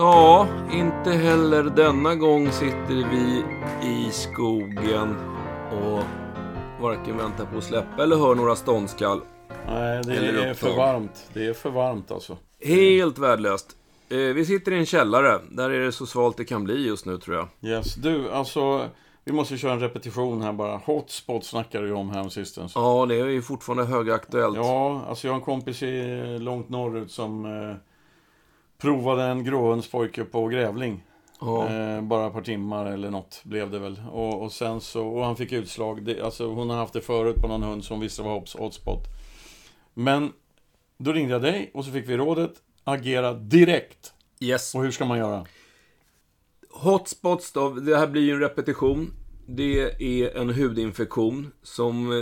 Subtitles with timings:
[0.00, 3.44] Ja, inte heller denna gång sitter vi
[3.88, 5.16] i skogen
[5.72, 6.02] och
[6.82, 9.20] varken väntar på att släppa eller hör några ståndskall.
[9.66, 11.30] Nej, det Eller är för varmt.
[11.32, 12.36] Det är för varmt alltså.
[12.64, 13.76] Helt värdelöst.
[14.08, 15.38] Eh, vi sitter i en källare.
[15.50, 17.72] Där är det så svalt det kan bli just nu tror jag.
[17.72, 17.94] Yes.
[17.94, 18.88] Du, alltså.
[19.24, 20.76] Vi måste köra en repetition här bara.
[20.76, 22.72] Hotspot snackade du om här sistens.
[22.74, 24.56] Ja, det är ju fortfarande högaktuellt.
[24.56, 27.76] Ja, alltså jag har en kompis i, långt norrut som eh,
[28.80, 31.04] provade en gråhundspojke på grävling.
[31.40, 31.68] Ja.
[31.68, 34.02] Eh, bara ett par timmar eller något blev det väl.
[34.12, 36.04] Och, och sen så, och han fick utslag.
[36.04, 39.04] Det, alltså hon har haft det förut på någon hund som visste var hotspot.
[39.94, 40.32] Men
[40.98, 42.52] då ringde jag dig och så fick vi rådet
[42.84, 44.12] agera direkt.
[44.40, 44.74] Yes.
[44.74, 45.46] Och hur ska man göra?
[46.70, 49.12] Hotspots då, det här blir ju en repetition.
[49.46, 52.12] Det är en hudinfektion som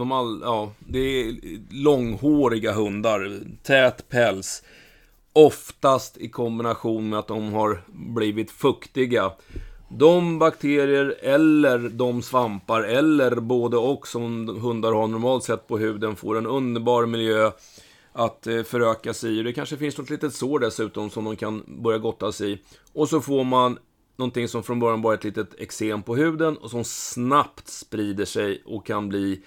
[0.00, 1.34] eh, all, ja, det är
[1.70, 4.62] långhåriga hundar, tät päls.
[5.38, 9.32] Oftast i kombination med att de har blivit fuktiga.
[9.90, 16.16] De bakterier eller de svampar eller både och som hundar har normalt sett på huden
[16.16, 17.50] får en underbar miljö
[18.12, 19.42] att eh, föröka sig i.
[19.42, 22.62] Det kanske finns något litet sår dessutom som de kan börja gottas i.
[22.92, 23.78] Och så får man
[24.16, 28.24] någonting som från början bara är ett litet eksem på huden och som snabbt sprider
[28.24, 29.42] sig och kan bli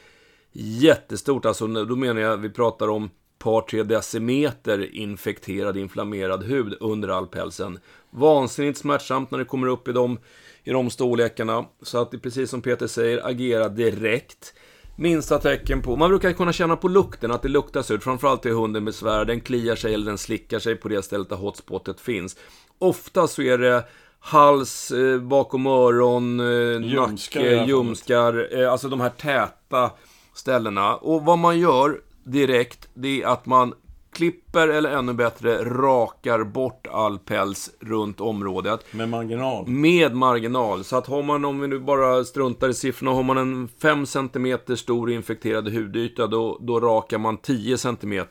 [0.53, 1.45] jättestort.
[1.45, 3.09] Alltså, då menar jag, vi pratar om
[3.43, 7.79] par, tre decimeter infekterad, inflammerad hud under all pälsen.
[8.09, 10.19] Vansinnigt smärtsamt när det kommer upp i de,
[10.63, 11.65] i de storlekarna.
[11.81, 14.53] Så att det precis som Peter säger, agera direkt.
[14.95, 15.95] Minsta tecken på...
[15.95, 18.03] Man brukar kunna känna på lukten att det luktar surt.
[18.03, 19.27] Framförallt är hunden besvärad.
[19.27, 22.37] Den kliar sig eller den slickar sig på det stället där hotspotet finns.
[22.79, 23.83] Ofta så är det
[24.19, 26.45] hals, eh, bakom öron, eh,
[26.91, 28.61] Ljumskar nacke, ljumskar.
[28.61, 29.91] Eh, alltså de här täta
[30.33, 30.95] ställena.
[30.95, 33.73] Och vad man gör direkt, det är att man
[34.13, 39.67] klipper, eller ännu bättre, rakar bort all päls runt området Med marginal.
[39.67, 40.83] med marginal.
[40.83, 44.05] Så att har man, om vi nu bara struntar i siffrorna, har man en 5
[44.05, 48.25] cm stor infekterad hudyta, då, då rakar man 10 cm.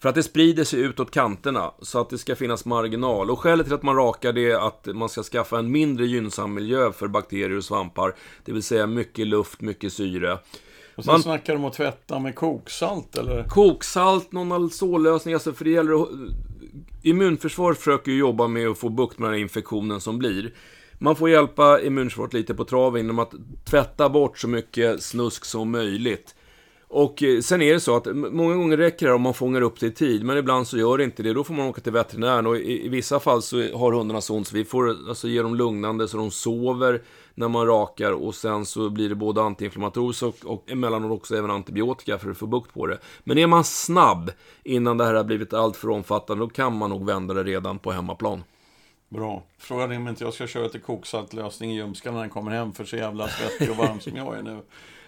[0.00, 3.30] För att det sprider sig utåt kanterna, så att det ska finnas marginal.
[3.30, 6.54] Och skälet till att man rakar det är att man ska skaffa en mindre gynnsam
[6.54, 8.14] miljö för bakterier och svampar.
[8.44, 10.38] Det vill säga mycket luft, mycket syre.
[10.96, 13.44] Och sen Man- snackar de om att tvätta med koksalt eller?
[13.48, 16.08] Koksalt, någon alzonlösning, alltså för det gäller att...
[17.02, 20.54] Immunförsvaret försöker ju jobba med att få bukt med den här infektionen som blir.
[20.98, 25.70] Man får hjälpa immunförsvaret lite på traven genom att tvätta bort så mycket snusk som
[25.70, 26.34] möjligt.
[26.88, 29.80] Och eh, sen är det så att många gånger räcker det om man fångar upp
[29.80, 31.32] det i tid, men ibland så gör det inte det.
[31.32, 34.34] Då får man åka till veterinären och i, i vissa fall så har hundarna så
[34.34, 37.02] ont så vi får alltså, ge dem lugnande så de sover
[37.34, 41.50] när man rakar och sen så blir det både antiinflammatoriskt och, och emellanåt också även
[41.50, 42.98] antibiotika för att få bukt på det.
[43.24, 44.30] Men är man snabb
[44.64, 47.78] innan det här har blivit allt för omfattande, då kan man nog vända det redan
[47.78, 48.42] på hemmaplan.
[49.12, 49.42] Bra.
[49.58, 52.72] Frågan är om inte jag ska köra till koksaltlösning i ljumskarna när den kommer hem
[52.72, 54.60] för så jävla svettig och varm som jag är nu.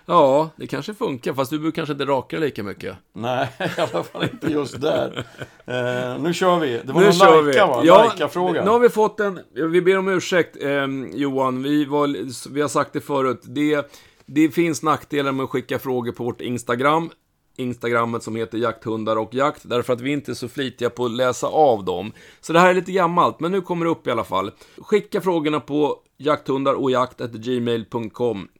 [0.07, 2.97] Ja, det kanske funkar, fast du kanske inte rakar lika mycket.
[3.13, 3.49] Nej,
[3.79, 5.27] i alla fall inte just där.
[5.67, 6.81] Eh, nu kör vi.
[6.85, 7.13] Det var Nu vi.
[7.45, 7.81] lajka va?
[7.85, 8.65] Ja, Lajka-fråga.
[8.65, 12.69] Nu har vi fått en, vi ber om ursäkt eh, Johan, vi, var, vi har
[12.69, 13.41] sagt det förut.
[13.43, 13.93] Det,
[14.27, 17.11] det finns nackdelar med att skicka frågor på vårt Instagram.
[17.57, 21.11] Instagrammet som heter jakthundar och jakt, därför att vi inte är så flitiga på att
[21.11, 22.13] läsa av dem.
[22.41, 24.51] Så det här är lite gammalt, men nu kommer det upp i alla fall.
[24.79, 26.91] Skicka frågorna på jakthundar och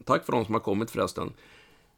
[0.05, 1.33] Tack för de som har kommit förresten.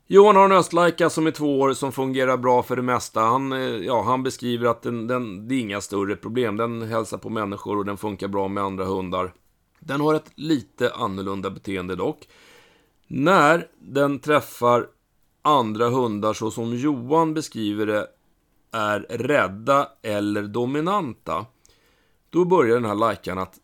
[0.09, 3.21] Johan har en östlaika som är två år som fungerar bra för det mesta.
[3.21, 6.57] Han, eh, ja, han beskriver att den, den, det är inga större problem.
[6.57, 9.33] Den hälsar på människor och den funkar bra med andra hundar.
[9.81, 12.29] Den har ett lite annorlunda beteende dock.
[13.07, 14.87] När den träffar
[15.47, 18.07] andra hundar så som Johan beskriver det
[18.73, 21.47] är rädda eller dominanta.
[22.31, 23.55] Då börjar den här lajkan att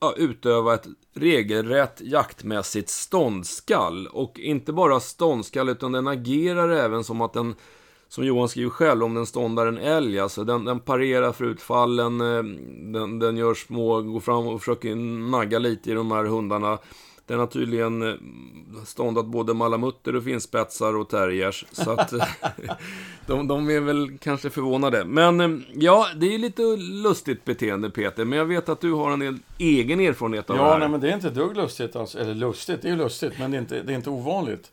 [0.00, 4.06] ja, utöva ett regelrätt jaktmässigt ståndskall.
[4.06, 7.54] Och inte bara ståndskall, utan den agerar även som att den,
[8.08, 10.18] som Johan skriver själv, om den ståndar en älg.
[10.18, 12.42] Alltså den, den parerar för utfallen, eh,
[12.92, 14.94] den, den gör små, går fram och försöker
[15.30, 16.78] nagga lite i de här hundarna.
[17.26, 18.14] Den har tydligen eh,
[18.84, 21.64] ståndat både malamutter och finspetsar och terriers.
[21.72, 22.24] Så att eh,
[23.26, 25.04] de, de är väl kanske förvånade.
[25.04, 28.24] Men eh, ja, det är lite lustigt beteende Peter.
[28.24, 30.78] Men jag vet att du har en del egen erfarenhet av det Ja, här.
[30.78, 31.96] nej, men det är inte dugg lustigt.
[31.96, 32.18] Alltså.
[32.18, 34.72] Eller lustigt, det är ju lustigt, men det är inte, det är inte ovanligt.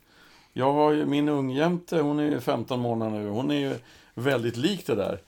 [0.52, 3.28] Jag har ju min ungjämte, hon är ju 15 månader nu.
[3.28, 3.74] Hon är ju
[4.14, 5.20] väldigt lik det där.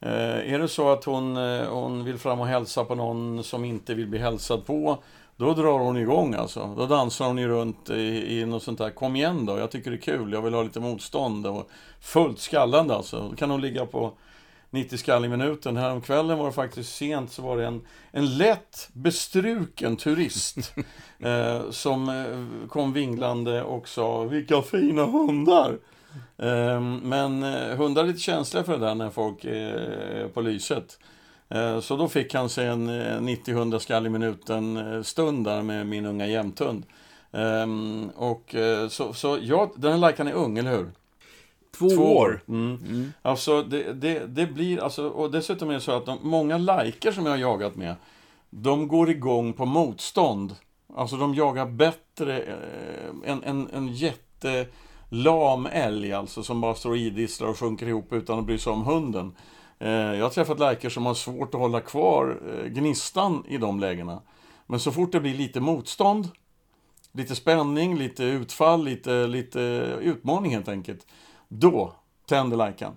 [0.00, 1.36] Eh, är det så att hon,
[1.66, 5.02] hon vill fram och hälsa på någon som inte vill bli hälsad på,
[5.40, 6.74] då drar hon igång alltså.
[6.76, 9.90] Då dansar hon ju runt i, i något sånt där, kom igen då, jag tycker
[9.90, 11.46] det är kul, jag vill ha lite motstånd.
[11.46, 11.70] Och
[12.00, 13.28] fullt skallande alltså.
[13.30, 14.12] Då kan hon ligga på
[14.70, 15.76] 90 skall i minuten.
[15.76, 20.74] Häromkvällen var det faktiskt sent så var det en, en lätt bestruken turist
[21.18, 25.78] eh, som eh, kom vinglande och sa vilka fina hundar.
[26.38, 30.98] Eh, men eh, hundar är lite känsliga för det där när folk är på lyset.
[31.50, 35.86] Eh, så då fick han sig en 90-100 skall i minuten eh, stund där med
[35.86, 36.84] min unga jämthund.
[37.32, 38.54] Um, och
[38.88, 40.90] så, så ja, den här lajkan är ung, eller hur?
[41.78, 42.40] Två, Två år.
[42.48, 42.78] Mm.
[42.86, 43.12] Mm.
[43.22, 47.12] Alltså, det, det, det, blir, alltså, och dessutom är det så att de, många lajkar
[47.12, 47.94] som jag har jagat med,
[48.50, 50.56] de går igång på motstånd.
[50.96, 56.96] Alltså de jagar bättre eh, än en, en jättelam älg alltså, som bara står och
[56.96, 59.32] idisslar och sjunker ihop utan att bry sig om hunden.
[59.80, 63.80] Eh, jag har träffat läkare som har svårt att hålla kvar eh, gnistan i de
[63.80, 64.22] lägena.
[64.66, 66.28] Men så fort det blir lite motstånd,
[67.12, 69.60] lite spänning, lite utfall, lite, lite
[70.00, 71.06] utmaning helt enkelt,
[71.48, 71.94] då
[72.26, 72.96] tänder Lajkan.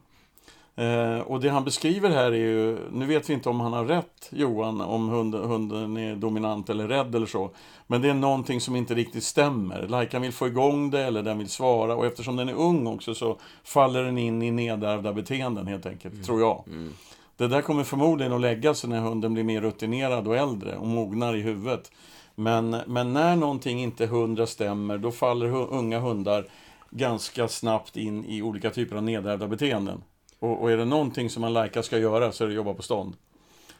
[0.75, 3.85] Eh, och det han beskriver här är ju, nu vet vi inte om han har
[3.85, 7.49] rätt Johan, om hunden, hunden är dominant eller rädd eller så.
[7.87, 9.87] Men det är någonting som inte riktigt stämmer.
[9.87, 13.15] Lajkan vill få igång det eller den vill svara och eftersom den är ung också
[13.15, 16.25] så faller den in i nedärvda beteenden helt enkelt, mm.
[16.25, 16.63] tror jag.
[16.67, 16.93] Mm.
[17.37, 20.87] Det där kommer förmodligen att lägga sig när hunden blir mer rutinerad och äldre och
[20.87, 21.91] mognar i huvudet.
[22.35, 26.45] Men, men när någonting inte hundra stämmer, då faller unga hundar
[26.89, 30.01] ganska snabbt in i olika typer av nedärvda beteenden.
[30.43, 32.81] Och, och är det någonting som man läkare ska göra så är det jobba på
[32.81, 33.15] stånd.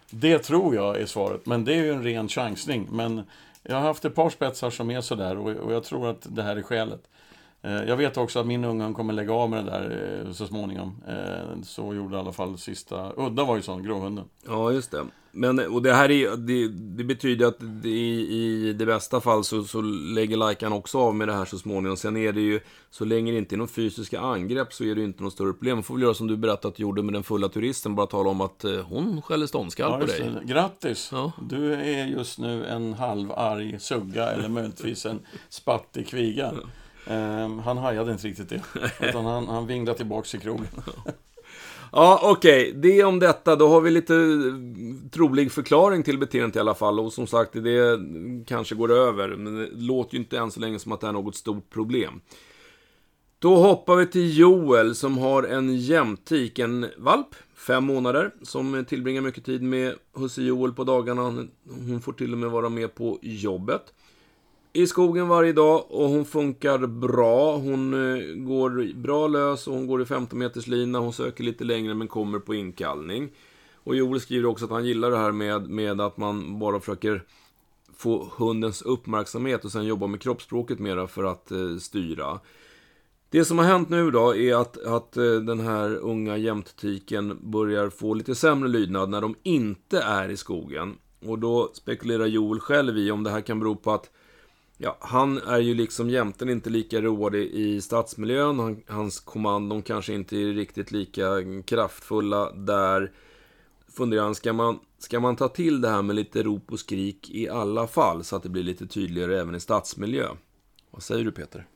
[0.10, 2.88] Det tror jag är svaret, men det är ju en ren chansning.
[2.92, 3.22] Men
[3.64, 6.44] jag har haft ett par spetsar som är sådär och, och jag tror att det
[6.44, 7.10] här är skälet.
[7.64, 10.48] Eh, jag vet också att min unge kommer lägga av med det där eh, så
[10.48, 11.02] småningom.
[11.08, 13.12] Eh, så gjorde i alla fall sista...
[13.18, 14.26] Udda var ju sån, gråhunden.
[14.48, 15.06] Ja, just det.
[15.36, 19.64] Men, och det här är, det, det betyder att det, i det bästa fall så,
[19.64, 21.98] så lägger Lajkan också av med det här så småningom.
[21.98, 25.02] Sen är det ju, så länge det inte är några fysiska angrepp så är det
[25.02, 25.76] ju inte något större problem.
[25.76, 28.08] Man får väl göra som du berättade att du gjorde med den fulla turisten, bara
[28.08, 30.34] tala om att hon skäller ståndskall ja, på dig.
[30.44, 31.10] Grattis!
[31.12, 31.32] Ja.
[31.42, 35.20] Du är just nu en halvarg sugga eller möjligtvis en
[35.50, 36.54] spattig kviga.
[36.56, 36.70] Ja.
[37.08, 38.62] Um, han hajade inte riktigt det,
[39.00, 40.68] utan han, han vinglade tillbaks i krogen.
[41.96, 42.70] Ja, okej.
[42.70, 42.82] Okay.
[42.82, 43.56] Det om detta.
[43.56, 44.14] Då har vi lite
[45.12, 47.00] trolig förklaring till beteendet i alla fall.
[47.00, 48.00] Och som sagt, det
[48.48, 49.36] kanske går över.
[49.36, 52.22] Men det låter ju inte än så länge som att det är något stort problem.
[53.40, 59.22] Då hoppar vi till Joel som har en jämtik, en valp, fem månader, som tillbringar
[59.22, 61.48] mycket tid med husse Joel på dagarna.
[61.88, 63.94] Hon får till och med vara med på jobbet
[64.74, 67.58] i skogen varje dag och hon funkar bra.
[67.58, 71.00] Hon eh, går bra lös och hon går i 15 meters lina.
[71.00, 73.30] Hon söker lite längre men kommer på inkallning.
[73.74, 77.24] Och Joel skriver också att han gillar det här med, med att man bara försöker
[77.98, 82.40] få hundens uppmärksamhet och sen jobba med kroppsspråket mera för att eh, styra.
[83.30, 87.90] Det som har hänt nu då är att, att eh, den här unga jämttiken börjar
[87.90, 90.96] få lite sämre lydnad när de inte är i skogen.
[91.26, 94.10] Och då spekulerar Joel själv i om det här kan bero på att
[94.78, 98.60] Ja, han är ju liksom jämten inte lika road i stadsmiljön.
[98.60, 101.24] Han, hans kommandon kanske inte är riktigt lika
[101.66, 103.12] kraftfulla där.
[103.88, 107.30] Funderar han, ska man, ska man ta till det här med lite rop och skrik
[107.30, 110.28] i alla fall så att det blir lite tydligare även i stadsmiljö?
[110.92, 111.68] Vad säger du Peter?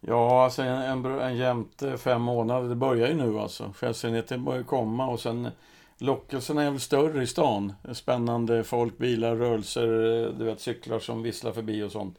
[0.00, 3.72] Ja, alltså en, en, en jämte eh, fem månader, det börjar ju nu alltså.
[3.76, 5.48] Självständigheten börjar komma och sen
[6.02, 7.72] Lockelserna är väl större i stan.
[7.92, 12.18] Spännande folk, bilar, rörelser, eh, du vet cyklar som visslar förbi och sånt.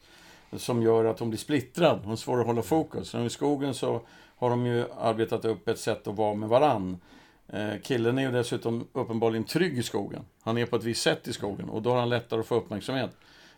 [0.56, 2.00] Som gör att de blir splittrad.
[2.04, 3.14] De är svåra att hålla fokus.
[3.14, 4.02] Men i skogen så
[4.36, 6.98] har de ju arbetat upp ett sätt att vara med varann.
[7.48, 10.26] Eh, killen är ju dessutom uppenbarligen trygg i skogen.
[10.44, 12.56] Han är på ett visst sätt i skogen och då har han lättare att få
[12.56, 13.12] uppmärksamhet.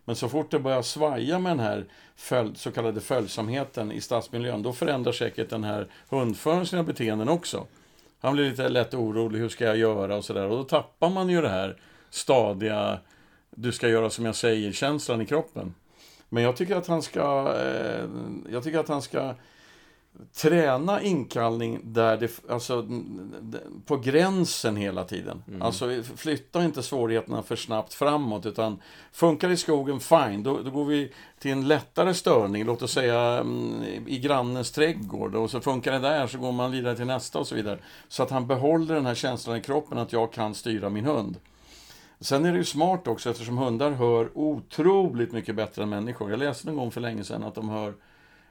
[0.05, 4.61] Men så fort det börjar svaja med den här följ, så kallade följsamheten i stadsmiljön,
[4.61, 7.67] då förändrar säkert den här hundföraren sina beteenden också.
[8.25, 10.49] Han blir lite lätt orolig, hur ska jag göra och sådär.
[10.49, 11.77] Och då tappar man ju det här
[12.09, 12.99] stadiga,
[13.55, 15.73] du ska göra som jag säger-känslan i kroppen.
[16.29, 18.05] Men jag tycker att han ska, eh,
[18.51, 19.33] jag tycker att han ska
[20.33, 22.87] träna inkallning där det, alltså,
[23.85, 25.43] på gränsen hela tiden.
[25.47, 25.61] Mm.
[25.61, 28.81] Alltså flytta inte svårigheterna för snabbt framåt utan
[29.11, 30.43] funkar i skogen, fine.
[30.43, 35.35] Då, då går vi till en lättare störning, låt oss säga mm, i grannens trädgård
[35.35, 37.79] och så funkar det där så går man vidare till nästa och så vidare.
[38.07, 41.37] Så att han behåller den här känslan i kroppen att jag kan styra min hund.
[42.19, 46.29] Sen är det ju smart också eftersom hundar hör otroligt mycket bättre än människor.
[46.29, 47.93] Jag läste en gång för länge sedan att de hör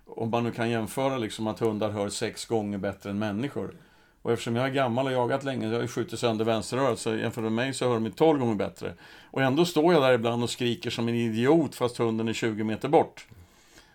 [0.07, 3.75] om man nu kan jämföra liksom att hundar hör sex gånger bättre än människor.
[4.23, 7.17] Och eftersom jag är gammal och jagat länge, jag har ju skjutit sönder vänsterörat, så
[7.17, 8.95] jämfört med mig så hör de 12 gånger bättre.
[9.31, 12.65] Och ändå står jag där ibland och skriker som en idiot fast hunden är 20
[12.65, 13.27] meter bort.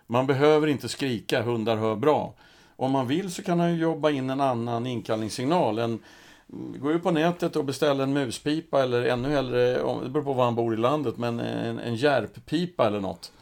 [0.06, 2.34] Man behöver inte skrika, hundar hör bra.
[2.76, 5.78] Om man vill så kan man jobba in en annan inkallningssignal.
[5.78, 5.98] En,
[6.76, 10.44] Gå ut på nätet och beställ en muspipa eller ännu hellre, det beror på var
[10.44, 13.32] han bor i landet, men en, en järppipa eller något.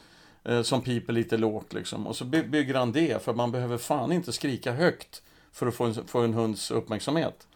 [0.48, 2.06] Eh, som piper lite lågt liksom.
[2.06, 5.74] Och så by- bygger han det, för man behöver fan inte skrika högt för att
[5.74, 7.46] få en, få en hunds uppmärksamhet.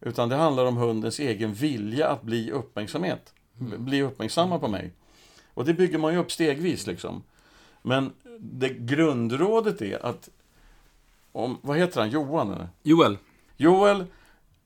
[0.00, 3.34] Utan det handlar om hundens egen vilja att bli uppmärksamhet.
[3.58, 4.92] Bli uppmärksamma på mig.
[5.54, 7.22] Och det bygger man ju upp stegvis liksom.
[7.82, 10.28] Men det grundrådet är att
[11.32, 12.68] om, vad heter han, Johan eller?
[12.82, 13.18] Joel.
[13.56, 14.04] Joel,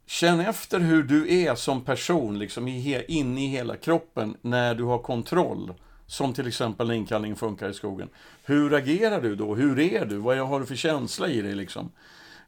[0.06, 4.98] känn efter hur du är som person, liksom inne i hela kroppen, när du har
[4.98, 5.74] kontroll.
[6.08, 8.08] Som till exempel när inkallningen funkar i skogen.
[8.44, 9.54] Hur agerar du då?
[9.54, 10.16] Hur är du?
[10.16, 11.90] Vad har du för känsla i dig liksom?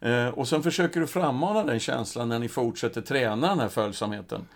[0.01, 4.49] Eh, och sen försöker du frammana den känslan när ni fortsätter träna den här följsamheten.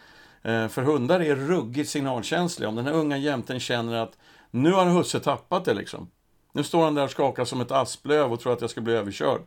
[0.42, 2.68] Eh, för hundar är ruggigt signalkänsliga.
[2.68, 4.18] Om den här unga jämten känner att
[4.50, 6.10] nu har husse tappat det liksom.
[6.52, 8.94] Nu står han där och skakar som ett asplöv och tror att jag ska bli
[8.94, 9.40] överkörd.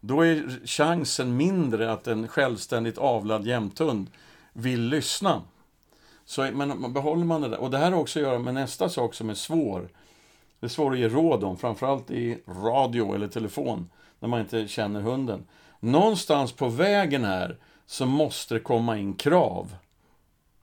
[0.00, 4.10] Då är chansen mindre att en självständigt avlad jämthund
[4.52, 5.42] vill lyssna.
[6.28, 7.60] Så, men behåller man det där.
[7.60, 9.88] Och det här har också att göra med nästa sak som är svår.
[10.60, 14.68] Det är svårt att ge råd om, framförallt i radio eller telefon, när man inte
[14.68, 15.46] känner hunden.
[15.80, 17.56] Någonstans på vägen här
[17.86, 19.74] så måste det komma in krav.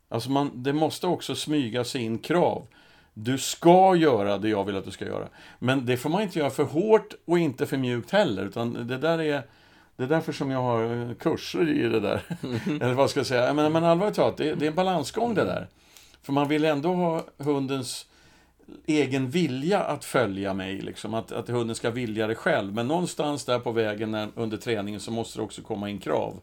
[0.09, 2.67] Alltså man, det måste också smyga sig in krav.
[3.13, 5.27] Du ska göra det jag vill att du ska göra.
[5.59, 8.45] Men det får man inte göra för hårt och inte för mjukt heller.
[8.45, 9.43] Utan det där är...
[9.97, 12.21] Det är därför som jag har eh, kurser i det där.
[12.81, 13.53] Eller vad ska jag säga?
[13.53, 15.67] Men, men allvarligt talat, det, det är en balansgång det där.
[16.21, 18.05] För man vill ändå ha hundens
[18.85, 21.13] egen vilja att följa mig, liksom.
[21.13, 22.73] att, att hunden ska vilja det själv.
[22.73, 26.39] Men någonstans där på vägen när, under träningen så måste det också komma in krav.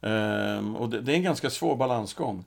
[0.00, 2.44] Ehm, och det, det är en ganska svår balansgång.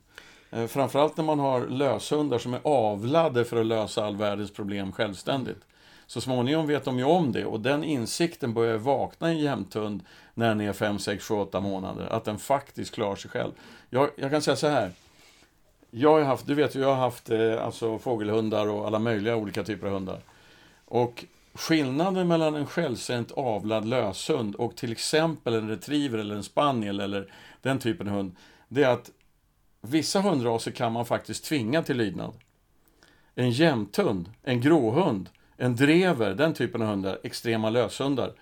[0.50, 4.92] Ehm, framförallt när man har löshundar som är avlade för att lösa all världens problem
[4.92, 5.60] självständigt.
[6.06, 10.02] Så småningom vet de ju om det och den insikten börjar vakna i en jämthund
[10.34, 12.06] när den är 5, 6, 7, 8 månader.
[12.06, 13.52] Att den faktiskt klarar sig själv.
[13.90, 14.90] Jag, jag kan säga så här.
[15.90, 19.64] Jag har haft, du vet jag har haft eh, alltså fågelhundar och alla möjliga olika
[19.64, 20.20] typer av hundar.
[20.84, 27.00] Och skillnaden mellan en självständigt avlad löshund och till exempel en retriever eller en spaniel
[27.00, 27.32] eller
[27.62, 28.36] den typen av hund,
[28.68, 29.10] det är att
[29.80, 32.34] vissa hundraser kan man faktiskt tvinga till lydnad.
[33.34, 38.32] En jämthund, en gråhund, en drever, den typen av hundar, extrema löshundar,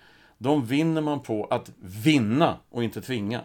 [0.41, 3.41] de vinner man på att vinna och inte tvinga.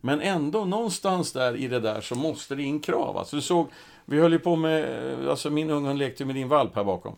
[0.00, 3.16] Men ändå, någonstans där i det där så måste det in krav.
[3.18, 3.68] Alltså, du såg,
[4.04, 7.14] vi höll ju på med, alltså min unge lekte med din valp här bakom.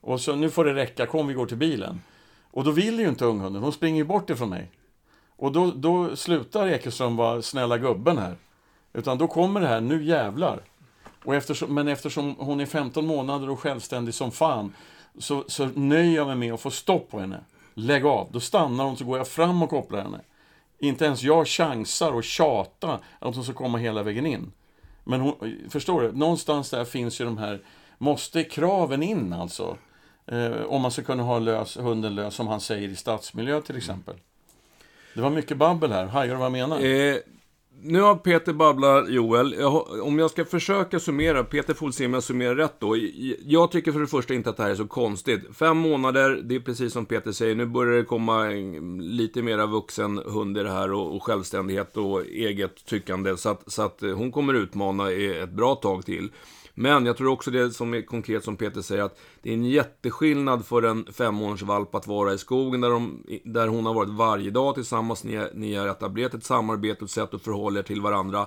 [0.00, 2.00] Och så, nu får det räcka, kom vi går till bilen.
[2.50, 4.70] Och då vill ju inte unghunden, hon springer ju bort ifrån mig.
[5.36, 8.36] Och då, då slutar Ekeström vara snälla gubben här.
[8.92, 10.62] Utan då kommer det här, nu jävlar.
[11.24, 14.72] Och eftersom, men eftersom hon är 15 månader och självständig som fan,
[15.18, 17.40] så, så nöjer jag mig med att få stopp på henne.
[17.74, 18.28] Lägg av.
[18.32, 20.20] Då stannar hon, så går jag fram och kopplar henne.
[20.78, 24.52] Inte ens jag chansar och tjatar att hon ska komma hela vägen in.
[25.04, 26.12] Men hon, förstår du?
[26.12, 27.62] Någonstans där finns ju de här,
[27.98, 29.76] måste kraven in alltså?
[30.26, 33.76] Eh, om man ska kunna ha lös, hunden lös, som han säger i stadsmiljö till
[33.76, 34.14] exempel.
[35.14, 36.80] Det var mycket babbel här, hajar du vad jag menar?
[36.80, 37.16] Eh,
[37.82, 39.54] nu har Peter babblat Joel.
[39.58, 42.96] Jag, om jag ska försöka summera, Peter får se om jag summerar rätt då.
[43.44, 45.40] Jag tycker för det första inte att det här är så konstigt.
[45.56, 49.66] Fem månader, det är precis som Peter säger, nu börjar det komma en lite mera
[49.66, 53.36] vuxen hund i det här och, och självständighet och eget tyckande.
[53.36, 56.30] Så att, så att hon kommer utmana ett bra tag till.
[56.74, 59.64] Men jag tror också det som är konkret som Peter säger att det är en
[59.64, 64.50] jätteskillnad för en femårsvalp att vara i skogen där, de, där hon har varit varje
[64.50, 65.24] dag tillsammans.
[65.24, 68.46] Ni, ni har etablerat ett samarbete och ett sätt att förhålla er till varandra.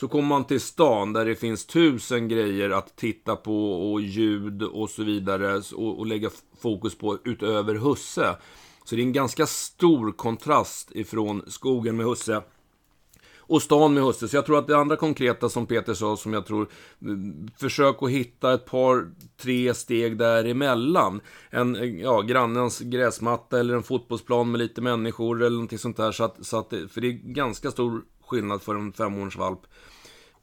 [0.00, 4.62] Så kommer man till stan där det finns tusen grejer att titta på och ljud
[4.62, 8.36] och så vidare och, och lägga fokus på utöver husse.
[8.84, 12.42] Så det är en ganska stor kontrast ifrån skogen med husse
[13.48, 14.28] och stan med husse.
[14.28, 16.68] Så jag tror att det andra konkreta som Peter sa, som jag tror,
[17.56, 19.10] försök att hitta ett par,
[19.42, 21.20] tre steg däremellan.
[21.50, 26.12] En, ja, grannens gräsmatta eller en fotbollsplan med lite människor eller någonting sånt där.
[26.12, 29.60] Så att, så att, det- för det är ganska stor skillnad för en femårsvalp.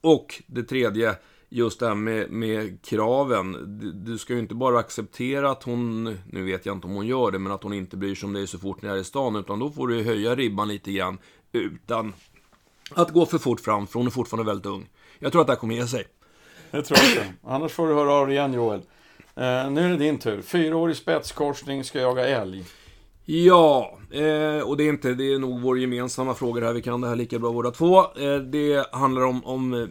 [0.01, 1.15] Och det tredje,
[1.49, 3.79] just det här med, med kraven.
[3.79, 7.07] Du, du ska ju inte bara acceptera att hon, nu vet jag inte om hon
[7.07, 9.03] gör det, men att hon inte bryr sig om dig så fort ni är i
[9.03, 9.35] stan.
[9.35, 11.17] Utan då får du ju höja ribban lite grann.
[11.51, 12.13] Utan
[12.91, 14.89] att gå för fort fram, för hon är fortfarande väldigt ung.
[15.19, 16.07] Jag tror att det här kommer ge sig.
[16.71, 17.33] Det tror jag inte.
[17.43, 18.81] Annars får du höra av dig igen Joel.
[19.35, 20.41] Eh, nu är det din tur.
[20.41, 22.65] Fyraårig spetskorsning ska jaga älg.
[23.25, 26.73] Ja, eh, och det är inte, det är nog vår gemensamma fråga här.
[26.73, 27.99] Vi kan det här lika bra båda två.
[27.99, 29.87] Eh, det handlar om, om eh,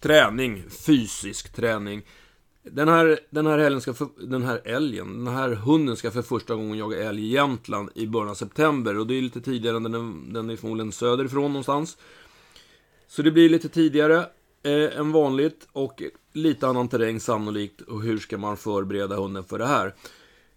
[0.00, 2.02] träning, fysisk träning.
[2.62, 6.22] Den här, den här helgen ska för, den här älgen, den här hunden ska för
[6.22, 8.98] första gången jaga älg i Jämtland i början av september.
[8.98, 11.96] Och det är lite tidigare än den, den är förmodligen söderifrån någonstans.
[13.10, 14.18] Så det blir lite tidigare
[14.62, 16.02] eh, än vanligt och
[16.32, 17.80] lite annan terräng sannolikt.
[17.80, 19.94] Och hur ska man förbereda hunden för det här?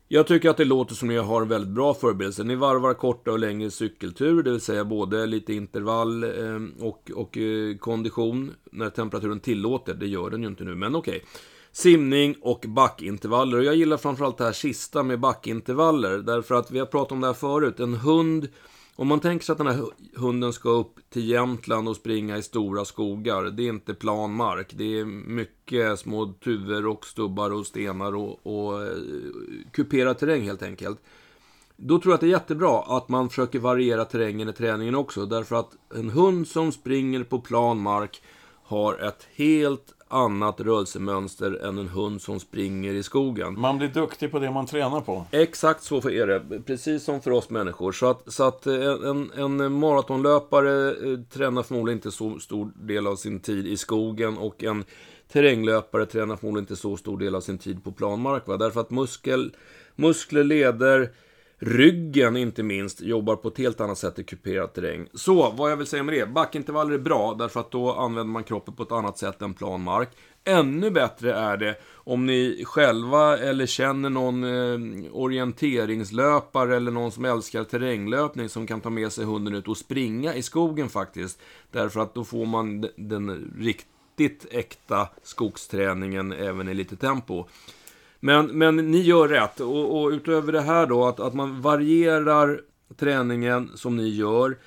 [0.08, 2.44] Jag tycker att det låter som att ni har en väldigt bra förberedelse.
[2.44, 7.38] Ni varvar korta och längre cykeltur, det vill säga både lite intervall eh, och, och
[7.38, 9.94] eh, kondition när temperaturen tillåter.
[9.94, 11.16] Det gör den ju inte nu, men okej.
[11.16, 11.28] Okay.
[11.72, 13.58] Simning och backintervaller.
[13.58, 16.18] Och jag gillar framförallt det här sista med backintervaller.
[16.18, 17.80] Därför att vi har pratat om det här förut.
[17.80, 18.48] En hund
[18.96, 19.86] om man tänker sig att den här
[20.16, 23.44] hunden ska upp till Jämtland och springa i stora skogar.
[23.44, 24.74] Det är inte plan mark.
[24.74, 28.98] Det är mycket små tuvor och stubbar och stenar och, och eh,
[29.72, 31.00] kuperad terräng helt enkelt.
[31.76, 35.26] Då tror jag att det är jättebra att man försöker variera terrängen i träningen också.
[35.26, 38.22] Därför att en hund som springer på plan mark
[38.64, 43.60] har ett helt annat rörelsemönster än en hund som springer i skogen.
[43.60, 45.26] Man blir duktig på det man tränar på.
[45.32, 46.62] Exakt så är det.
[46.66, 47.92] Precis som för oss människor.
[47.92, 53.08] Så att, så att eh, en, en maratonlöpare eh, tränar förmodligen inte så stor del
[53.08, 54.84] av sin tid i skogen och en
[55.32, 58.48] terränglöpare tränar förmodligen inte så stor del av sin tid på planmark.
[58.48, 58.58] Va?
[58.58, 59.56] Därför att muskel,
[59.96, 61.12] muskler, leder,
[61.66, 65.08] Ryggen inte minst jobbar på ett helt annat sätt i kuperad terräng.
[65.14, 66.26] Så, vad jag vill säga med det.
[66.26, 69.82] Backintervaller är bra, därför att då använder man kroppen på ett annat sätt än plan
[69.82, 70.10] mark.
[70.44, 77.26] Ännu bättre är det om ni själva eller känner någon eh, orienteringslöpare eller någon som
[77.26, 81.42] älskar terränglöpning som kan ta med sig hunden ut och springa i skogen faktiskt.
[81.72, 87.46] Därför att då får man den riktigt äkta skogsträningen även i lite tempo.
[88.26, 89.60] Men, men ni gör rätt.
[89.60, 92.62] Och, och utöver det här då, att, att man varierar
[92.98, 94.58] träningen som ni gör.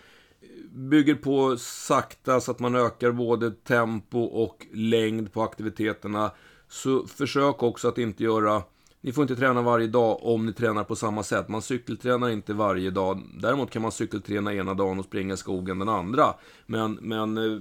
[0.71, 6.31] Bygger på sakta så att man ökar både tempo och längd på aktiviteterna.
[6.69, 8.63] Så försök också att inte göra
[9.07, 11.49] ni får inte träna varje dag om ni tränar på samma sätt.
[11.49, 13.23] Man cykeltränar inte varje dag.
[13.41, 16.35] Däremot kan man cykelträna ena dagen och springa i skogen den andra.
[16.67, 17.61] Men, men eh,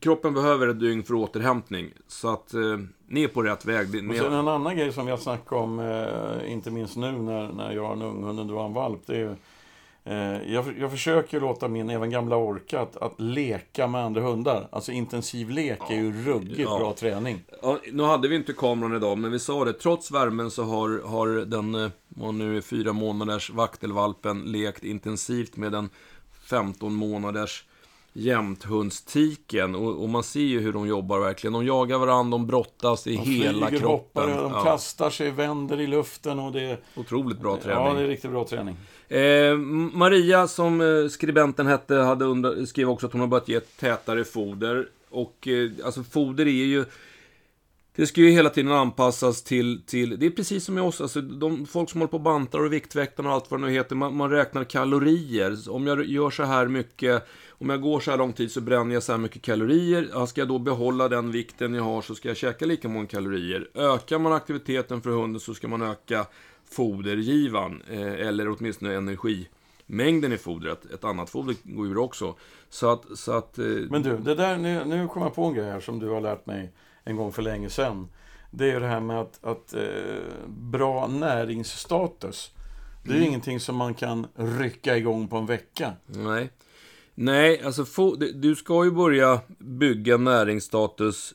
[0.00, 1.92] kroppen behöver ett dygn för återhämtning.
[2.06, 2.78] Så att eh,
[3.12, 3.86] ni är på rätt väg.
[4.10, 7.52] Och sen en annan grej som vi har snackat om, eh, inte minst nu när,
[7.52, 9.00] när jag har en unghund och du har en valp.
[9.06, 9.36] Det är
[10.04, 14.68] Eh, jag, jag försöker låta min, även gamla Orka, att, att leka med andra hundar.
[14.72, 16.78] Alltså intensiv lek är ju ruggigt ja.
[16.78, 17.44] bra träning.
[17.62, 19.72] Ja, nu hade vi inte kameran idag, men vi sa det.
[19.72, 25.56] Trots värmen så har, har den, eh, vad nu är fyra månaders vaktelvalpen lekt intensivt
[25.56, 25.90] med den
[26.44, 27.64] 15 månaders
[28.12, 29.74] jämthundstiken.
[29.74, 31.52] Och, och, man ser ju hur de jobbar verkligen.
[31.52, 34.22] De jagar varandra, de brottas i de hela flyger, kroppen.
[34.22, 34.64] Hoppar, de ja.
[34.64, 36.78] kastar sig, vänder i luften och det...
[36.96, 37.84] Otroligt bra träning.
[37.84, 38.76] Ja, det är riktigt bra träning.
[39.08, 39.56] Eh,
[39.92, 44.24] Maria, som eh, skribenten hette, hade under, skrev också att hon har börjat ge tätare
[44.24, 44.88] foder.
[45.10, 46.84] Och eh, alltså foder är ju...
[47.96, 51.20] Det ska ju hela tiden anpassas till, till det är precis som med oss, alltså
[51.20, 53.96] de folk som håller på och bantar och Viktväktarna och allt vad det nu heter,
[53.96, 55.70] man, man, räknar kalorier.
[55.70, 57.28] Om jag gör så här mycket,
[57.62, 60.26] om jag går så här lång tid så bränner jag så här mycket kalorier.
[60.26, 63.68] Ska jag då behålla den vikten jag har så ska jag käka lika många kalorier.
[63.74, 66.26] Ökar man aktiviteten för hunden så ska man öka
[66.70, 70.92] fodergivan, eh, eller åtminstone energimängden i fodret.
[70.94, 72.34] Ett annat foder går ur också.
[72.68, 73.18] Så att...
[73.18, 73.64] Så att eh...
[73.64, 76.20] Men du, det där, nu, nu kommer jag på en grej här som du har
[76.20, 76.72] lärt mig
[77.04, 78.08] en gång för länge sedan.
[78.50, 79.82] Det är ju det här med att, att eh,
[80.46, 82.50] bra näringsstatus.
[83.04, 83.28] Det är mm.
[83.28, 85.92] ingenting som man kan rycka igång på en vecka.
[86.06, 86.50] Nej.
[87.14, 87.84] Nej, alltså
[88.34, 91.34] du ska ju börja bygga näringsstatus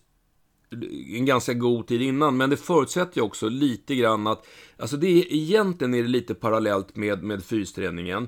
[1.16, 2.38] en ganska god tid innan.
[2.38, 6.34] Men det förutsätter ju också lite grann att, alltså det är, egentligen är det lite
[6.34, 8.28] parallellt med, med fysträningen.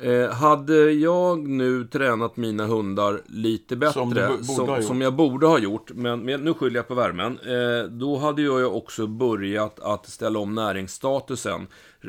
[0.00, 5.58] Eh, hade jag nu tränat mina hundar lite bättre, som, som, som, jag borde ha
[5.58, 9.80] gjort, men, men nu skyller jag på värmen, eh, då hade jag ju också börjat
[9.80, 11.66] att ställa om näringsstatusen.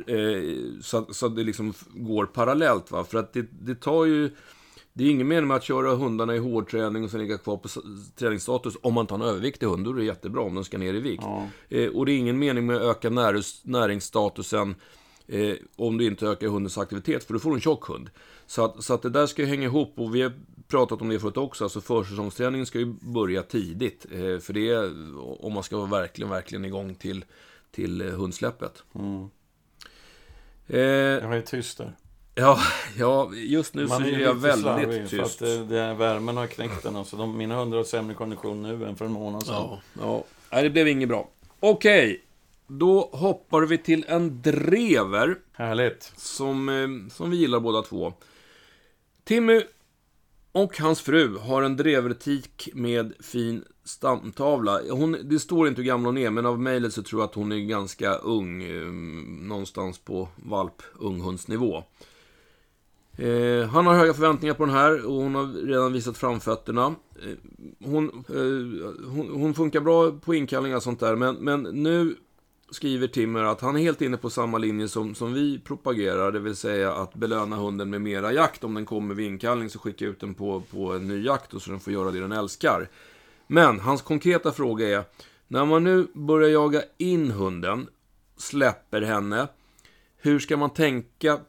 [0.07, 0.17] Eh,
[0.81, 2.91] så, så det liksom går parallellt.
[2.91, 3.03] Va?
[3.03, 4.29] För att det, det tar ju
[4.97, 7.69] det är ingen mening med att köra hundarna i hårdträning och sen ligga kvar på
[8.15, 8.77] träningsstatus.
[8.81, 10.99] Om man tar en överviktig hund, då är det jättebra om den ska ner i
[10.99, 11.23] vikt.
[11.25, 11.47] Ja.
[11.69, 14.75] Eh, och det är ingen mening med att öka närings, näringsstatusen
[15.27, 18.09] eh, om du inte ökar hundens aktivitet, för då får du en tjock hund.
[18.45, 20.33] Så att, så att det där ska ju hänga ihop och vi har
[20.67, 21.63] pratat om det förut också.
[21.63, 24.05] Alltså försäsongsträningen ska ju börja tidigt.
[24.11, 24.91] Eh, för det är
[25.45, 27.25] om man ska vara verkligen, verkligen igång till,
[27.71, 28.83] till eh, hundsläppet.
[28.95, 29.29] Mm.
[30.67, 31.95] Eh, jag är tyst där.
[32.37, 32.59] Ja,
[32.97, 35.37] ja just nu Man så är jag väldigt tyst.
[35.37, 36.95] För att eh, det, värmen har knäckt den.
[36.95, 39.55] Alltså, de, mina hundar har sämre kondition nu än för en månad sedan.
[39.55, 40.23] Ja, ja.
[40.51, 41.29] Nej, det blev inget bra.
[41.59, 42.19] Okej, okay.
[42.67, 45.35] då hoppar vi till en drever.
[45.51, 46.13] Härligt.
[46.17, 48.13] Som, eh, som vi gillar båda två.
[49.23, 49.61] Timmy
[50.51, 54.81] och hans fru har en drevertik med fin stamtavla.
[54.89, 57.35] Hon, det står inte hur gammal hon är, men av mejlet så tror jag att
[57.35, 58.63] hon är ganska ung.
[58.63, 58.87] Eh,
[59.47, 61.83] någonstans på valp-unghundsnivå.
[63.17, 66.95] Eh, han har höga förväntningar på den här och hon har redan visat framfötterna.
[67.15, 67.37] Eh,
[67.85, 72.15] hon, eh, hon, hon, funkar bra på inkallningar och sånt där, men, men nu
[72.69, 76.39] skriver Timmer att han är helt inne på samma linje som, som vi propagerar, det
[76.39, 78.63] vill säga att belöna hunden med mera jakt.
[78.63, 81.61] Om den kommer vid inkallning så skicka ut den på, på en ny jakt och
[81.61, 82.89] så den får göra det den älskar.
[83.47, 85.03] Men hans konkreta fråga är,
[85.47, 87.87] när man nu börjar jaga in hunden,
[88.37, 89.47] släpper henne,
[90.17, 91.39] hur ska man tänka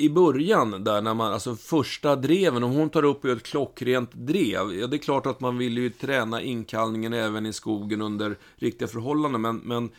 [0.00, 4.74] i början där när man, alltså första dreven, om hon tar upp ett klockrent drev,
[4.74, 8.88] ja det är klart att man vill ju träna inkallningen även i skogen under riktiga
[8.88, 9.90] förhållanden, men, men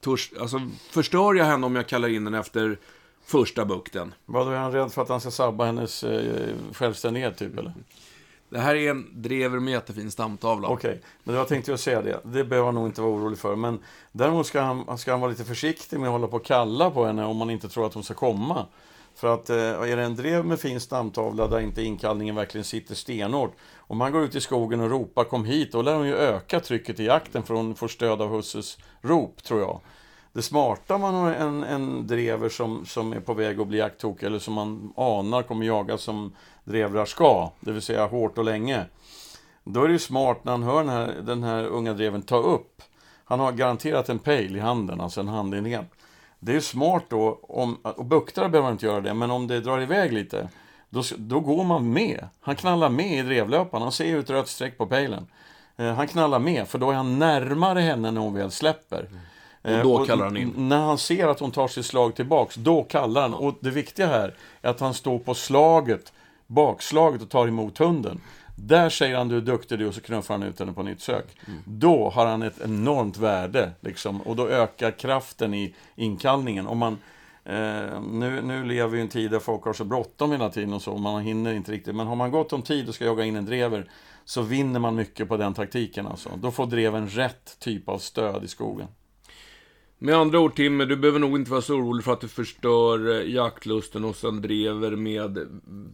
[0.00, 2.78] törs, alltså, förstör jag henne om jag kallar in den efter
[3.24, 4.14] första bukten?
[4.26, 7.74] Vadå, är han rädd för att han ska sabba hennes eh, självständighet typ eller?
[8.48, 10.68] Det här är en drever med jättefin stamtavla.
[10.68, 11.02] Okej, okay.
[11.24, 12.20] men jag tänkte ju säga det.
[12.24, 13.56] Det behöver han nog inte vara orolig för.
[13.56, 13.78] Men
[14.12, 17.04] däremot ska han, ska han vara lite försiktig med att hålla på och kalla på
[17.04, 18.66] henne om man inte tror att hon ska komma.
[19.18, 22.94] För att eh, är det en drev med fin stamtavla där inte inkallningen verkligen sitter
[22.94, 23.56] stenhårt.
[23.76, 26.60] Om man går ut i skogen och ropar kom hit, då lär hon ju öka
[26.60, 29.80] trycket i jakten för hon får stöd av husses rop, tror jag.
[30.32, 33.78] Det smarta om man har en, en drever som, som är på väg att bli
[33.78, 38.44] jakttokig, eller som man anar kommer jaga som drevrar ska, det vill säga hårt och
[38.44, 38.84] länge.
[39.64, 42.36] Då är det ju smart när han hör den här, den här unga dreven ta
[42.36, 42.82] upp.
[43.24, 45.90] Han har garanterat en pejl i handen, alltså en handenhet.
[46.40, 49.46] Det är ju smart då, om, och buktar behöver man inte göra det, men om
[49.46, 50.48] det drar iväg lite,
[50.90, 52.28] då, då går man med.
[52.40, 55.26] Han knallar med i drevlöparen, han ser ju ett rött streck på pejlen.
[55.76, 59.08] Eh, han knallar med, för då är han närmare henne när hon väl släpper.
[59.62, 59.78] Mm.
[59.78, 60.52] Och då kallar han in.
[60.56, 63.34] När han ser att hon tar sitt slag tillbaks, då kallar han.
[63.34, 66.12] Och det viktiga här är att han står på slaget,
[66.46, 68.20] bakslaget och tar emot hunden.
[68.60, 71.00] Där säger han du är duktig du och så knuffar han ut henne på nytt
[71.00, 71.26] sök.
[71.46, 71.60] Mm.
[71.66, 76.66] Då har han ett enormt värde liksom, och då ökar kraften i inkallningen.
[76.66, 76.98] Om man,
[77.44, 80.72] eh, nu, nu lever vi i en tid där folk har så bråttom hela tiden
[80.72, 81.94] och så, man hinner inte riktigt.
[81.94, 83.90] Men har man gott om tid och ska jaga in en drever
[84.24, 86.30] så vinner man mycket på den taktiken alltså.
[86.36, 88.88] Då får dreven rätt typ av stöd i skogen.
[90.00, 93.10] Med andra ord Timmy, du behöver nog inte vara så orolig för att du förstör
[93.10, 95.38] eh, jaktlusten hos en drever med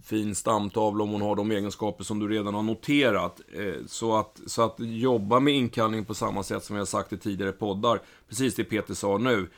[0.04, 3.40] fin stamtavla om hon har de egenskaper som du redan har noterat.
[3.52, 7.18] Eh, så att, så att jobba med inkallning på samma sätt som jag sagt i
[7.18, 9.48] tidigare poddar, precis det Peter sa nu.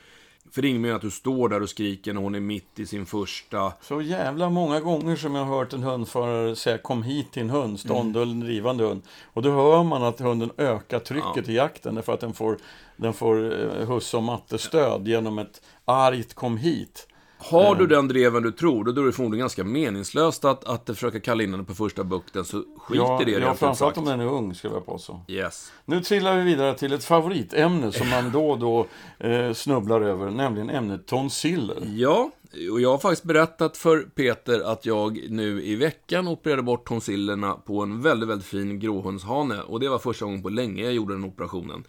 [0.51, 2.87] För det är inget att du står där och skriker när hon är mitt i
[2.87, 3.73] sin första...
[3.81, 7.51] Så jävla många gånger som jag har hört en hundförare säga kom hit till en
[7.51, 8.41] hund, stånd eller mm.
[8.41, 9.03] drivande hund.
[9.33, 11.53] Och då hör man att hunden ökar trycket ja.
[11.53, 12.59] i jakten därför att den får,
[12.97, 17.09] den får eh, huss och mattestöd genom ett argt kom hit.
[17.39, 21.21] Har du den dreven du tror, då är det förmodligen ganska meningslöst att, att försöka
[21.21, 23.31] kalla in den på första bukten, så skit ja, i det.
[23.31, 25.21] Ja, framförallt om den är ung, ska jag påstå.
[25.29, 25.73] Yes.
[25.85, 28.87] Nu trillar vi vidare till ett favoritämne som man då och då
[29.19, 31.77] eh, snubblar över, nämligen ämnet tonsiller.
[31.95, 32.31] Ja,
[32.73, 37.53] och jag har faktiskt berättat för Peter att jag nu i veckan opererade bort tonsillerna
[37.55, 39.61] på en väldigt, väldigt fin gråhundshane.
[39.61, 41.85] Och det var första gången på länge jag gjorde den operationen.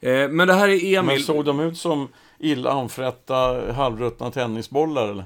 [0.00, 1.04] Eh, men det här är Emil...
[1.04, 2.08] Men såg de ut som
[2.38, 5.24] illa anfrätta halvruttna tennisbollar eller?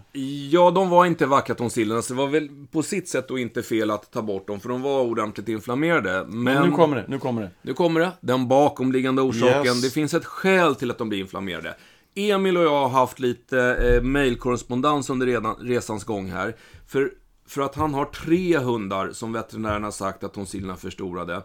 [0.50, 3.62] Ja, de var inte vackra tonsillerna, så det var väl på sitt sätt då inte
[3.62, 6.24] fel att ta bort dem, för de var ordentligt inflammerade.
[6.28, 7.50] Men, Men nu kommer det, nu kommer det.
[7.62, 9.66] Nu kommer det, den bakomliggande orsaken.
[9.66, 9.82] Yes.
[9.82, 11.74] Det finns ett skäl till att de blir inflammerade.
[12.14, 16.56] Emil och jag har haft lite eh, mailkorrespondens under redan, resans gång här.
[16.88, 17.10] För,
[17.48, 21.42] för att han har tre hundar som veterinärerna sagt att tonsillerna förstorade.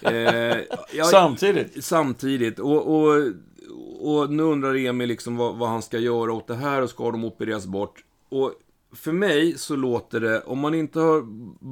[0.00, 0.58] Eh,
[0.92, 1.84] jag, samtidigt?
[1.84, 2.58] Samtidigt.
[2.58, 3.32] Och, och
[4.02, 7.10] och nu undrar Emil liksom vad, vad, han ska göra åt det här och ska
[7.10, 8.04] de opereras bort.
[8.28, 8.54] Och
[8.94, 11.22] för mig så låter det, om man inte har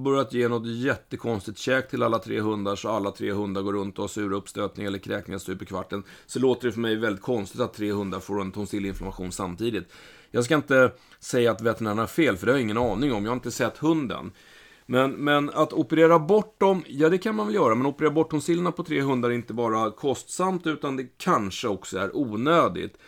[0.02, 3.98] börjat ge något jättekonstigt käk till alla tre hundar så alla tre hundar går runt
[3.98, 6.02] och har sura uppstötningar eller kräkningar stup i kvarten.
[6.26, 9.92] Så låter det för mig väldigt konstigt att tre hundar får en tonsillinflammation samtidigt.
[10.30, 13.24] Jag ska inte säga att veterinärerna har fel, för det har jag ingen aning om.
[13.24, 14.32] Jag har inte sett hunden.
[14.90, 17.74] Men, men att operera bort dem, ja det kan man väl göra.
[17.74, 21.98] Men operera bort tonsillerna på tre hundar är inte bara kostsamt, utan det kanske också
[21.98, 22.98] är onödigt.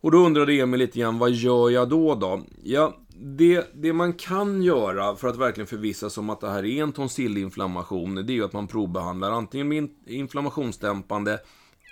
[0.00, 2.40] Och då undrade Emil lite grann, vad gör jag då då?
[2.62, 6.64] Ja, det, det man kan göra för att verkligen förvissa sig om att det här
[6.64, 11.38] är en tonsillinflammation, det är ju att man provbehandlar antingen med inflammationsdämpande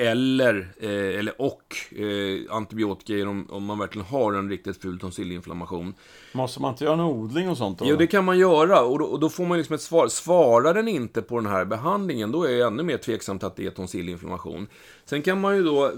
[0.00, 5.94] eller, eh, eller och eh, antibiotika om, om man verkligen har en riktigt ful tonsillinflammation.
[6.32, 7.84] Måste man inte göra en odling och sånt då?
[7.88, 8.82] Jo, det kan man göra.
[8.82, 10.08] Och då, och då får man liksom ett svar.
[10.08, 13.56] Svarar den inte på den här behandlingen, då är jag ännu mer tveksam till att
[13.56, 14.66] det är tonsillinflammation.
[15.04, 15.92] Sen kan man ju då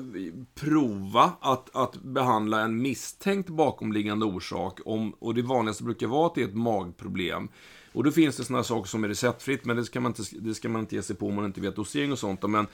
[0.55, 4.81] prova att, att behandla en misstänkt bakomliggande orsak.
[4.85, 7.49] Om, och det vanligaste brukar vara att det är ett magproblem.
[7.93, 10.55] Och då finns det sådana saker som är receptfritt, men det ska, man inte, det
[10.55, 12.43] ska man inte ge sig på om man inte vet dosering och sånt.
[12.43, 12.67] Men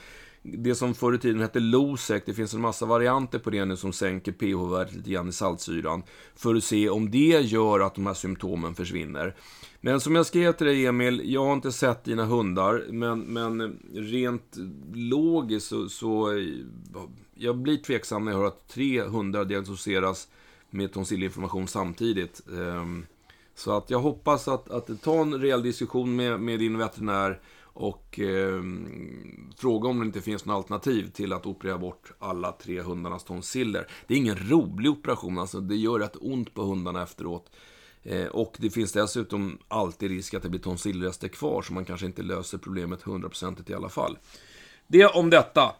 [0.42, 3.76] det som förr i tiden hette Losec, det finns en massa varianter på det nu
[3.76, 6.02] som sänker pH-värdet lite grann i saltsyran.
[6.36, 9.34] För att se om det gör att de här symptomen försvinner.
[9.80, 13.78] Men som jag skrev till dig Emil, jag har inte sett dina hundar, men, men
[13.94, 14.56] rent
[14.94, 16.28] logiskt så, så
[17.34, 20.28] jag blir tveksam när jag hör att tre hundar diagnostiseras
[20.70, 22.42] med tonsillinflammation samtidigt.
[22.52, 23.06] Ehm,
[23.54, 27.40] så att jag hoppas att, att ta en rejäl diskussion med, med din veterinär
[27.78, 28.62] och eh,
[29.56, 33.86] fråga om det inte finns något alternativ till att operera bort alla tre hundarnas tonsiller.
[34.06, 37.50] Det är ingen rolig operation, alltså det gör rätt ont på hundarna efteråt.
[38.02, 42.06] Eh, och det finns dessutom alltid risk att det blir tonsillrester kvar, så man kanske
[42.06, 44.18] inte löser problemet hundraprocentigt i alla fall.
[44.86, 45.72] Det om detta.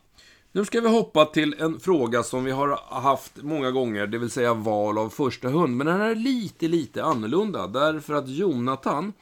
[0.53, 4.31] Nu ska vi hoppa till en fråga som vi har haft många gånger, det vill
[4.31, 5.77] säga val av första hund.
[5.77, 9.13] Men den här är lite, lite annorlunda, därför att Jonathan,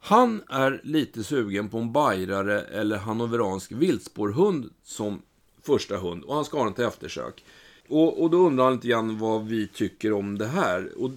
[0.00, 5.22] han är lite sugen på en bajrare eller hannoveransk viltspårhund som
[5.62, 7.44] första hund, och han ska ha den till eftersök.
[7.88, 10.90] Och, och då undrar han lite grann vad vi tycker om det här.
[10.96, 11.10] Och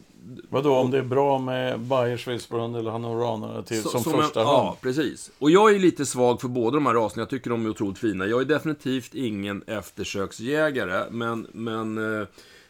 [0.50, 4.42] Vadå, om det är bra med Bayers viltspårhund eller hannoveranare till, så, som, som första
[4.42, 4.58] en, hund?
[4.58, 5.32] Ja, precis.
[5.40, 7.22] Och jag är lite svag för båda de här raserna.
[7.22, 8.28] Jag tycker de är otroligt fina.
[8.28, 12.28] Jag är definitivt ingen eftersöksjägare, men, men eh,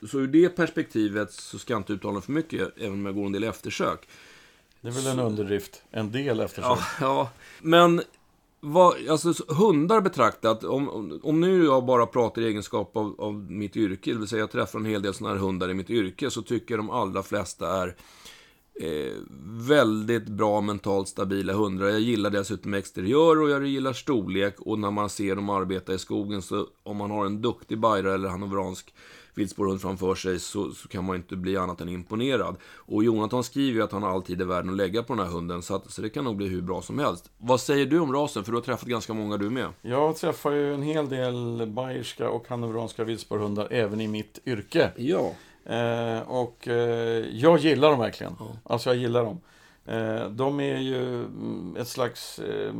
[0.09, 3.25] så ur det perspektivet så ska jag inte uttala för mycket, även om jag går
[3.25, 4.07] en del eftersök.
[4.83, 5.81] Det är väl en underdrift.
[5.91, 6.77] En del eftersom.
[6.77, 7.29] Ja, ja.
[7.61, 8.01] men
[8.59, 13.33] vad, alltså, hundar betraktat, om, om, om nu jag bara pratar i egenskap av, av
[13.33, 15.89] mitt yrke, det vill säga jag träffar en hel del sådana här hundar i mitt
[15.89, 17.95] yrke, så tycker jag de allra flesta är
[18.81, 19.13] eh,
[19.67, 21.85] väldigt bra mentalt stabila hundar.
[21.85, 25.99] Jag gillar dessutom exteriör och jag gillar storlek och när man ser dem arbeta i
[25.99, 28.93] skogen så om man har en duktig bajra eller hannoveransk
[29.37, 32.55] viltspårhund framför sig så, så, kan man inte bli annat än imponerad.
[32.63, 35.61] Och Jonathan skriver ju att han alltid är värd att lägga på den här hunden,
[35.61, 37.31] så, att, så det kan nog bli hur bra som helst.
[37.37, 38.43] Vad säger du om rasen?
[38.43, 39.67] För du har träffat ganska många du med.
[39.81, 44.91] Jag träffar ju en hel del bayerska och hannoveranska viltspårhundar även i mitt yrke.
[44.97, 45.31] Ja.
[45.65, 48.35] Eh, och eh, jag gillar dem verkligen.
[48.39, 48.57] Ja.
[48.63, 49.41] Alltså jag gillar dem.
[49.85, 52.73] Eh, de är ju mm, ett slags eh,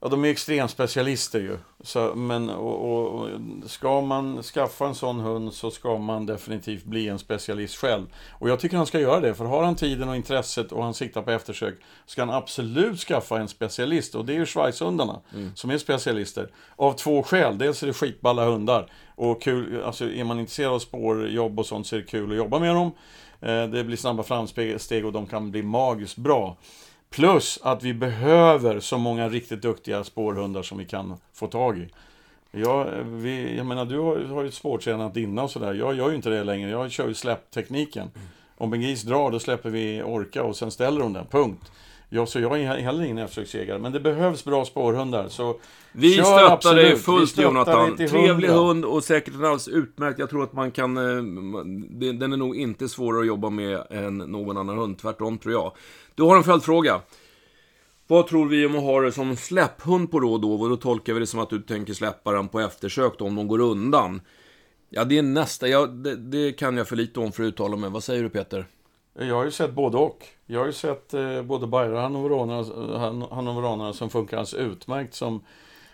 [0.00, 1.58] Ja, de är extremspecialister ju.
[1.80, 3.30] Så, men och, och,
[3.66, 8.06] ska man skaffa en sån hund så ska man definitivt bli en specialist själv.
[8.30, 10.94] Och jag tycker han ska göra det, för har han tiden och intresset och han
[10.94, 11.74] siktar på eftersök
[12.06, 14.14] ska han absolut skaffa en specialist.
[14.14, 15.50] Och det är ju schweizhundarna mm.
[15.54, 16.50] som är specialister.
[16.76, 17.58] Av två skäl.
[17.58, 18.90] Dels är det skitballa hundar.
[19.14, 22.36] Och kul, alltså är man intresserad av spårjobb och sånt så är det kul att
[22.36, 22.92] jobba med dem.
[23.40, 26.56] Eh, det blir snabba framsteg och de kan bli magiskt bra.
[27.10, 31.88] Plus att vi behöver så många riktigt duktiga spårhundar som vi kan få tag i.
[32.50, 35.74] Jag, vi, jag menar, du har, har ju spårtränat dina och sådär.
[35.74, 36.70] Jag gör ju inte det längre.
[36.70, 38.10] Jag kör ju släpptekniken.
[38.56, 41.26] Om en gris drar, då släpper vi orka och sen ställer hon den.
[41.26, 41.72] Punkt.
[42.08, 43.78] Ja, så jag är heller ingen eftersöksjägare.
[43.78, 45.28] Men det behövs bra spårhundar.
[45.28, 45.60] Så
[45.92, 46.84] vi stöttar absolut.
[46.84, 47.96] dig fullt Jonathan.
[47.96, 50.18] Trevlig hund och säkert en alldeles utmärkt.
[50.18, 50.96] Jag tror att man kan...
[50.96, 51.22] Eh,
[52.12, 54.98] den är nog inte svårare att jobba med än någon annan hund.
[54.98, 55.72] Tvärtom tror jag.
[56.14, 57.00] Du har en följdfråga.
[58.06, 60.52] Vad tror vi om att ha det som släpphund på då och då?
[60.54, 63.34] Och då tolkar vi det som att du tänker släppa den på eftersök då, om
[63.34, 64.20] de går undan.
[64.90, 65.68] Ja, det är nästa.
[65.68, 67.90] Ja, det, det, kan jag för lite om för att uttala mig.
[67.90, 68.66] Vad säger du Peter?
[69.18, 70.24] Jag har ju sett både och.
[70.46, 75.40] Jag har ju sett eh, både Bayra och hannoveranare som funkar alldeles utmärkt som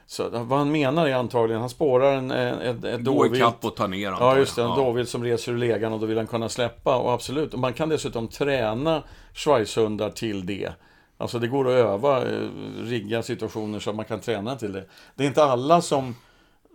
[0.07, 3.33] så, vad han menar är antagligen, han spårar en, ett, ett dåvilt.
[3.33, 4.62] Gå ikapp och ta ner Ja, just det.
[4.62, 4.77] En ja.
[4.77, 6.97] dåvilt som reser ur legan och då vill han kunna släppa.
[6.97, 9.03] Och absolut, och man kan dessutom träna
[9.35, 10.73] schweizhundar till det.
[11.19, 12.49] Alltså det går att öva, eh,
[12.83, 14.85] rigga situationer så att man kan träna till det.
[15.14, 16.17] Det är inte alla som,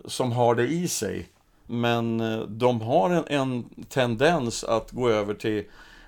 [0.05, 1.29] som har det i sig.
[1.65, 5.63] Men eh, de har en, en tendens att gå över till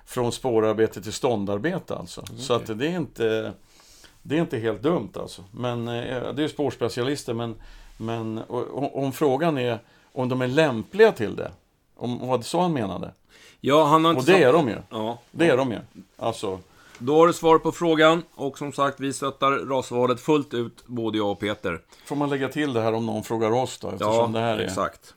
[0.06, 2.20] från spårarbete till ståndarbete alltså.
[2.20, 2.38] Okay.
[2.38, 3.52] Så att det är inte
[4.22, 5.44] det är inte helt dumt alltså.
[5.50, 7.54] Men eh, det är spårspecialister men,
[7.96, 8.42] men
[8.92, 9.78] om frågan är
[10.12, 11.50] om de är lämpliga till det.
[11.96, 13.10] Om var det så han menade?
[13.60, 14.76] Ja, han har inte Och det är de ju.
[14.90, 15.18] Ja.
[15.30, 15.78] Det är de ju.
[16.16, 16.60] Alltså.
[16.98, 21.18] Då har du svar på frågan och som sagt, vi stöttar rasvalet fullt ut, både
[21.18, 21.80] jag och Peter.
[22.04, 23.88] Får man lägga till det här om någon frågar oss då?
[23.88, 24.64] Eftersom ja, det här är...
[24.64, 25.14] exakt.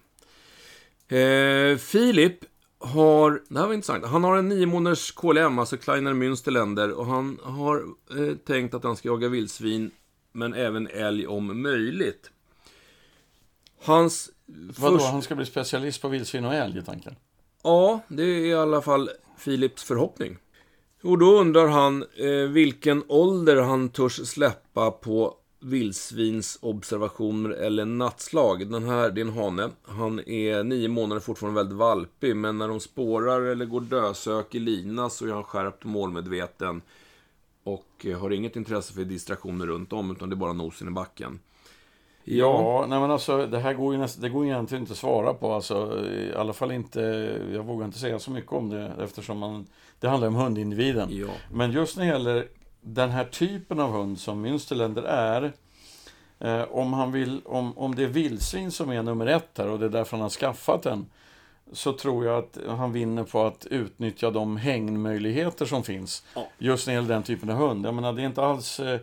[1.08, 2.38] Eh, Filip
[2.86, 7.06] har, det här var intressant, han har en nio månaders KLM, alltså Kleiner Münsterländer, och
[7.06, 7.86] han har
[8.18, 9.92] eh, tänkt att han ska jaga vildsvin,
[10.32, 12.32] men även älg om möjligt.
[13.82, 14.30] Hans...
[14.46, 15.12] Vadå, först...
[15.12, 17.16] han ska bli specialist på vildsvin och älg i tanken?
[17.64, 19.10] Ja, det är i alla fall
[19.44, 20.38] Philips förhoppning.
[21.04, 28.72] Och då undrar han eh, vilken ålder han törs släppa på vildsvinsobservationer eller nattslag.
[28.72, 29.70] Den här, det är en hane.
[29.84, 34.60] Han är nio månader fortfarande väldigt valpig, men när de spårar eller går dösök i
[34.60, 36.82] lina så är han skärpt målmedveten.
[37.64, 41.40] och har inget intresse för distraktioner runt om, utan det är bara nosen i backen.
[42.24, 45.34] Ja, nej men alltså det här går ju, näst, det går egentligen inte att svara
[45.34, 45.54] på.
[45.54, 47.02] Alltså, I alla fall inte,
[47.54, 49.66] jag vågar inte säga så mycket om det eftersom man,
[50.00, 51.10] det handlar om hundindividen.
[51.12, 51.28] Ja.
[51.54, 52.48] Men just när det gäller
[52.88, 55.54] den här typen av hund som Münsterländer är,
[56.40, 59.80] eh, om, han vill, om, om det är vildsvin som är nummer ett här och
[59.80, 61.06] det är därför han har skaffat den,
[61.72, 66.24] så tror jag att han vinner på att utnyttja de hängmöjligheter som finns.
[66.36, 66.48] Ja.
[66.58, 67.86] Just när det gäller den typen av hund.
[67.86, 69.00] Jag menar, det är inte alls eh,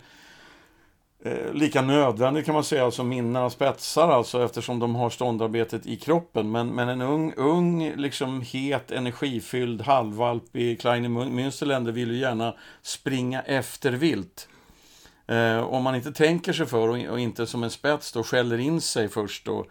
[1.24, 5.86] eh, lika nödvändigt kan man säga alltså som mina spetsar alltså eftersom de har ståndarbetet
[5.86, 6.50] i kroppen.
[6.50, 12.54] Men, men en ung, ung liksom het, energifylld halvvalp i Kleine Münsterländer vill ju gärna
[12.82, 14.48] springa efter vilt.
[15.26, 18.58] Eh, om man inte tänker sig för och, och inte som en spets då skäller
[18.58, 19.66] in sig först och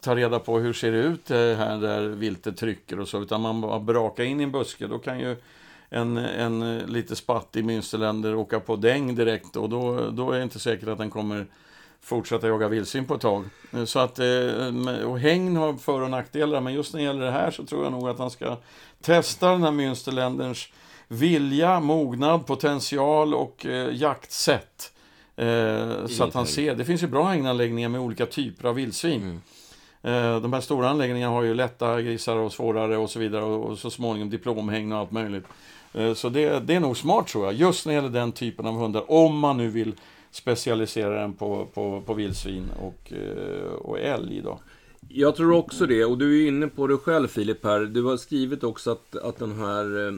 [0.00, 3.40] tar reda på hur ser det ut eh, här där viltet trycker och så, utan
[3.40, 5.36] man bara brakar in i en buske, då kan ju
[5.94, 10.58] en, en lite spattig Münsterländer åka på däng direkt och då, då är det inte
[10.58, 11.46] säkert att den kommer
[12.00, 13.44] fortsätta jaga vildsvin på ett tag.
[13.86, 17.30] Så att, eh, och hängn har för och nackdelar, men just när det gäller det
[17.30, 18.56] här så tror jag nog att han ska
[19.00, 20.68] testa den här Münsterländerns
[21.08, 24.92] vilja, mognad, potential och eh, jaktsätt.
[25.36, 29.22] Eh, så att han ser, det finns ju bra hägnanläggningar med olika typer av vildsvin.
[29.22, 30.34] Mm.
[30.34, 33.70] Eh, De här stora anläggningarna har ju lätta grisar och svårare och så vidare och
[33.70, 35.44] och så småningom diplomhägn och allt möjligt.
[35.94, 38.66] Eh, så det, det är nog smart tror jag, just när det gäller den typen
[38.66, 39.94] av hundar, om man nu vill
[40.30, 44.60] specialisera den på, på, på vildsvin och, eh, och älg då.
[45.08, 47.80] Jag tror också det, och du är inne på det själv Filip här.
[47.80, 50.14] Du har skrivit också att, att den här uh,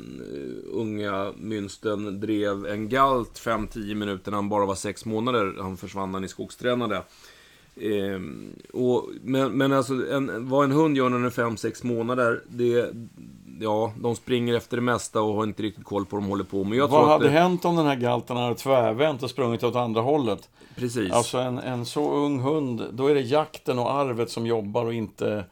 [0.73, 5.55] unga mynsten drev en galt 5-10 minuter när han bara var 6 månader.
[5.59, 7.03] Han försvann när ni skogstränade.
[7.77, 8.21] Eh,
[8.73, 12.91] och, men, men alltså, en, vad en hund gör när den är 5-6 månader, det...
[13.61, 16.45] Ja, de springer efter det mesta och har inte riktigt koll på vad de håller
[16.45, 16.79] på med.
[16.79, 20.01] Jag Vad hade det, hänt om den här galten hade tvärvänt och sprungit åt andra
[20.01, 20.49] hållet?
[20.77, 21.13] Precis.
[21.13, 24.95] Alltså en, en så ung hund, då är det jakten och arvet som jobbar och
[24.95, 25.45] inte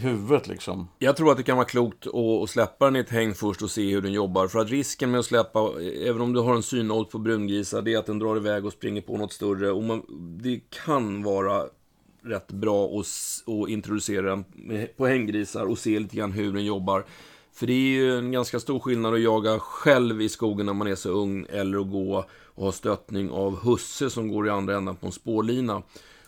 [0.00, 0.88] huvudet liksom.
[0.98, 3.70] Jag tror att det kan vara klokt att, släppa den i ett häng först och
[3.70, 4.48] se hur den jobbar.
[4.48, 5.72] För att risken med att släppa,
[6.06, 8.72] även om du har en synåld på brungrisar, det är att den drar iväg och
[8.72, 9.70] springer på något större.
[9.70, 10.02] Och man,
[10.42, 11.64] det kan vara
[12.24, 13.06] rätt bra att,
[13.46, 14.44] att introducera den
[14.96, 17.04] på hänggrisar och se lite grann hur den jobbar.
[17.52, 20.86] För det är ju en ganska stor skillnad att jaga själv i skogen när man
[20.86, 24.76] är så ung, eller att gå och ha stöttning av husse som går i andra
[24.76, 25.82] änden på en spårlina.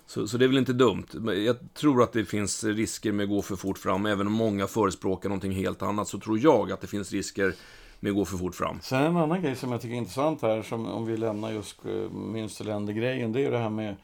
[0.07, 1.07] Så, så det är väl inte dumt.
[1.47, 4.07] Jag tror att det finns risker med att gå för fort fram.
[4.07, 7.55] Även om många förespråkar någonting helt annat så tror jag att det finns risker
[8.01, 8.79] med att gå för fort fram.
[8.83, 11.85] Sen en annan grej som jag tycker är intressant här, som om vi lämnar just
[11.85, 13.97] eh, Münsterländer-grejen, det är det här med,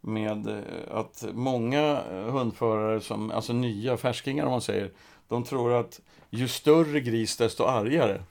[0.00, 4.90] med eh, att många hundförare, som, alltså nya färskingar om man säger,
[5.28, 8.22] de tror att ju större gris desto argare.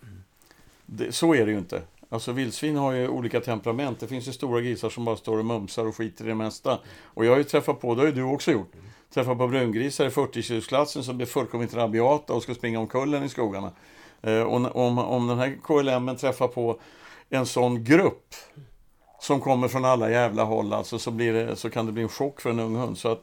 [0.85, 1.81] Det, så är det ju inte.
[2.11, 3.99] Alltså vildsvin har ju olika temperament.
[3.99, 6.79] Det finns ju stora grisar som bara står och mumsar och skiter i det mesta.
[7.03, 8.71] Och jag har ju träffat på, det har ju du också gjort,
[9.13, 13.71] träffat på brungrisar i 40-kilosklassen som blir fullkomligt rabiata och ska springa omkullen i skogarna.
[14.21, 16.79] Eh, och om, om den här KLM träffar på
[17.29, 18.35] en sån grupp
[19.21, 22.09] som kommer från alla jävla håll, alltså, så, blir det, så kan det bli en
[22.09, 22.97] chock för en ung hund.
[22.97, 23.21] Så att,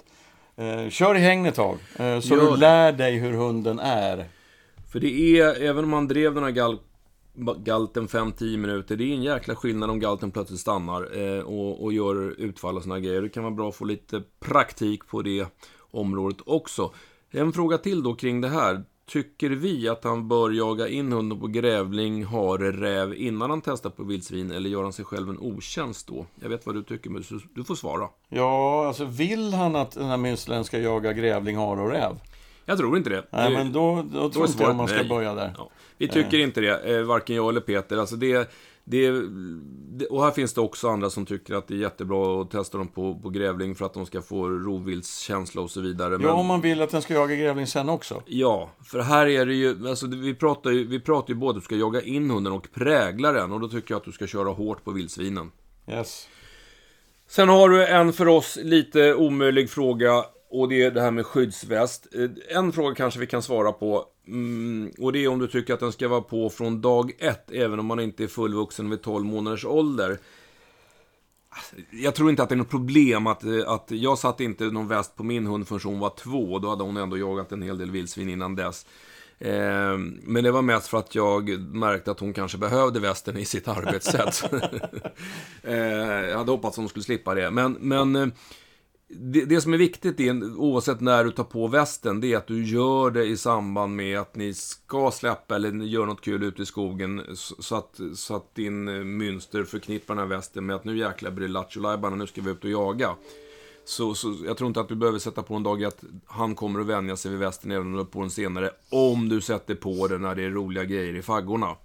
[0.57, 2.57] eh, kör i häng ett tag, eh, så Gör du det.
[2.57, 4.25] lär dig hur hunden är.
[4.93, 6.51] För det är, även om man drev den här
[7.65, 11.93] galten 5-10 minuter, det är en jäkla skillnad om galten plötsligt stannar eh, och, och
[11.93, 13.23] gör utfall och såna grejer.
[13.23, 15.47] Det kan vara bra att få lite praktik på det
[15.91, 16.93] området också.
[17.31, 18.85] En fråga till då kring det här.
[19.09, 23.91] Tycker vi att han bör jaga in hunden på grävling, hare, räv innan han testar
[23.91, 26.27] på vildsvin eller gör han sig själv en otjänst då?
[26.41, 28.09] Jag vet vad du tycker, men du- får svara.
[28.29, 32.13] Ja, alltså vill han att den här Münsterländern ska jaga grävling, hare och räv?
[32.69, 33.25] Jag tror inte det.
[33.31, 35.09] Nej, men då, då tror inte jag man ska nej.
[35.09, 35.55] börja där.
[35.59, 35.71] Ja.
[35.99, 37.97] Vi tycker inte det, eh, varken jag eller Peter.
[37.97, 38.51] Alltså det,
[38.85, 39.11] det,
[40.11, 42.89] och här finns det också andra som tycker att det är jättebra att testa dem
[42.89, 46.11] på, på grävling för att de ska få rovviltskänsla och så vidare.
[46.11, 48.23] Men, Ja, om man vill att den ska jaga grävling sen också.
[48.27, 51.63] ja, för här är det ju, alltså vi pratar ju, vi pratar ju både att
[51.63, 54.27] du ska jaga in hunden och prägla den och då tycker jag att du ska
[54.27, 55.51] köra hårt på vildsvinen.
[55.89, 56.29] Yes.
[57.29, 60.25] Sen har du en för oss lite omöjlig fråga
[60.61, 62.07] och det är det här med skyddsväst.
[62.15, 64.05] Eh, En fråga kanske vi kan svara på.
[64.27, 67.51] Mm, och det är om du tycker att den ska vara på från dag ett,
[67.51, 70.19] även om man inte är fullvuxen vid 12 månaders ålder.
[71.91, 74.89] Jag tror inte att det är något problem att, eh, att jag satte inte någon
[74.89, 76.59] väst på min hund förrän hon var två.
[76.59, 78.87] Då hade hon ändå jagat en hel del vildsvin innan dess.
[79.39, 83.45] Eh, men det var mest för att jag märkte att hon kanske behövde västen i
[83.45, 84.53] sitt arbetssätt.
[85.63, 87.51] eh, jag hade hoppats att hon skulle slippa det.
[87.51, 88.33] Men, men
[89.09, 92.47] det, det som är viktigt, är, oavsett när du tar på västen, det är att
[92.47, 96.63] du gör det i samband med att ni ska släppa eller gör något kul ute
[96.63, 97.23] i skogen.
[97.35, 101.31] Så att, så att din eh, mönster förknippar den här västen med att nu jäklar
[101.31, 103.15] blir det lattjo nu ska vi ut och jaga.
[103.85, 106.81] Så, så jag tror inte att du behöver sätta på en dag att han kommer
[106.81, 108.71] att vänja sig vid västen även om du på den senare.
[108.91, 111.77] Om du sätter på den när det är roliga grejer i faggorna.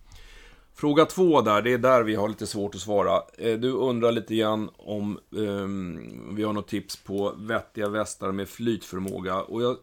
[0.76, 3.22] Fråga två där, det är där vi har lite svårt att svara.
[3.38, 8.49] Eh, du undrar lite grann om um, vi har något tips på vettiga västar med
[8.49, 9.41] flytförmåga.
[9.41, 9.78] Och jag,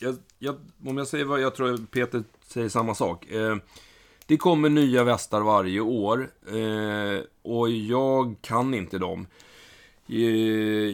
[0.00, 3.26] jag, jag, om jag säger vad jag tror Peter säger samma sak.
[3.26, 3.56] Eh,
[4.26, 6.30] det kommer nya västar varje år.
[6.46, 9.26] Eh, och jag kan inte dem.
[10.08, 10.16] Eh,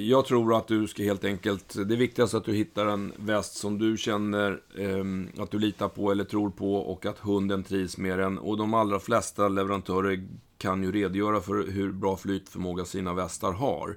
[0.09, 3.57] jag tror att du ska helt enkelt, det viktigaste är att du hittar en väst
[3.57, 7.99] som du känner eh, att du litar på eller tror på och att hunden trivs
[7.99, 8.39] med den.
[8.39, 13.97] Och de allra flesta leverantörer kan ju redogöra för hur bra flytförmåga sina västar har.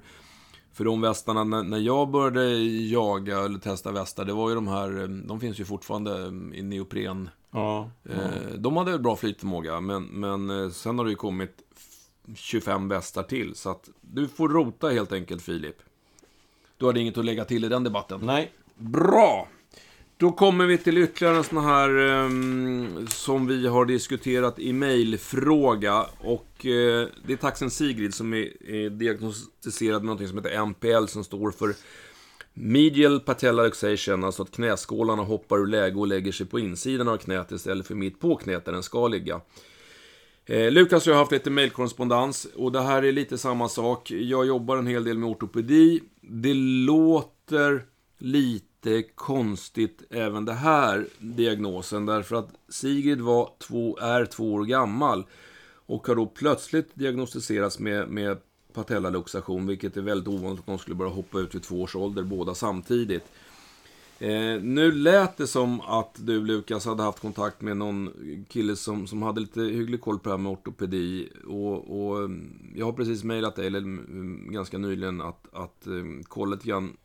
[0.72, 5.02] För de västarna, när jag började jaga eller testa västar, det var ju de här,
[5.02, 7.30] eh, de finns ju fortfarande i neopren.
[7.50, 8.12] Ja, ja.
[8.12, 11.56] Eh, de hade bra flytförmåga, men, men sen har det ju kommit
[12.34, 13.54] 25 västar till.
[13.54, 15.76] Så att du får rota helt enkelt, Filip.
[16.76, 18.20] Du hade inget att lägga till i den debatten?
[18.22, 18.52] Nej.
[18.74, 19.48] Bra!
[20.16, 26.06] Då kommer vi till ytterligare en sån här um, som vi har diskuterat i mejlfråga.
[26.18, 31.06] Och uh, det är taxen Sigrid som är, är diagnostiserad med något som heter MPL
[31.06, 31.74] som står för
[32.56, 37.16] Medial patella luxation, alltså att knäskålarna hoppar ur läge och lägger sig på insidan av
[37.16, 39.40] knät istället för mitt på knät där den ska ligga.
[40.46, 44.10] Eh, Lukas och jag har haft lite mejlkorrespondens och det här är lite samma sak.
[44.10, 46.02] Jag jobbar en hel del med ortopedi.
[46.20, 46.54] Det
[46.86, 47.84] låter
[48.18, 55.24] lite konstigt även det här diagnosen därför att Sigrid var två, är två år gammal
[55.86, 58.38] och har då plötsligt diagnostiserats med, med
[58.72, 62.22] patellaluxation vilket är väldigt ovanligt att de skulle börja hoppa ut vid två års ålder
[62.22, 63.24] båda samtidigt.
[64.18, 68.10] Eh, nu lät det som att du Lukas hade haft kontakt med någon
[68.48, 71.28] kille som, som hade lite hygglig koll på det här med ortopedi.
[71.46, 76.24] Och, och mm, jag har precis mejlat dig, eller mm, ganska nyligen, att, att mm,
[76.28, 76.96] kolla lite grann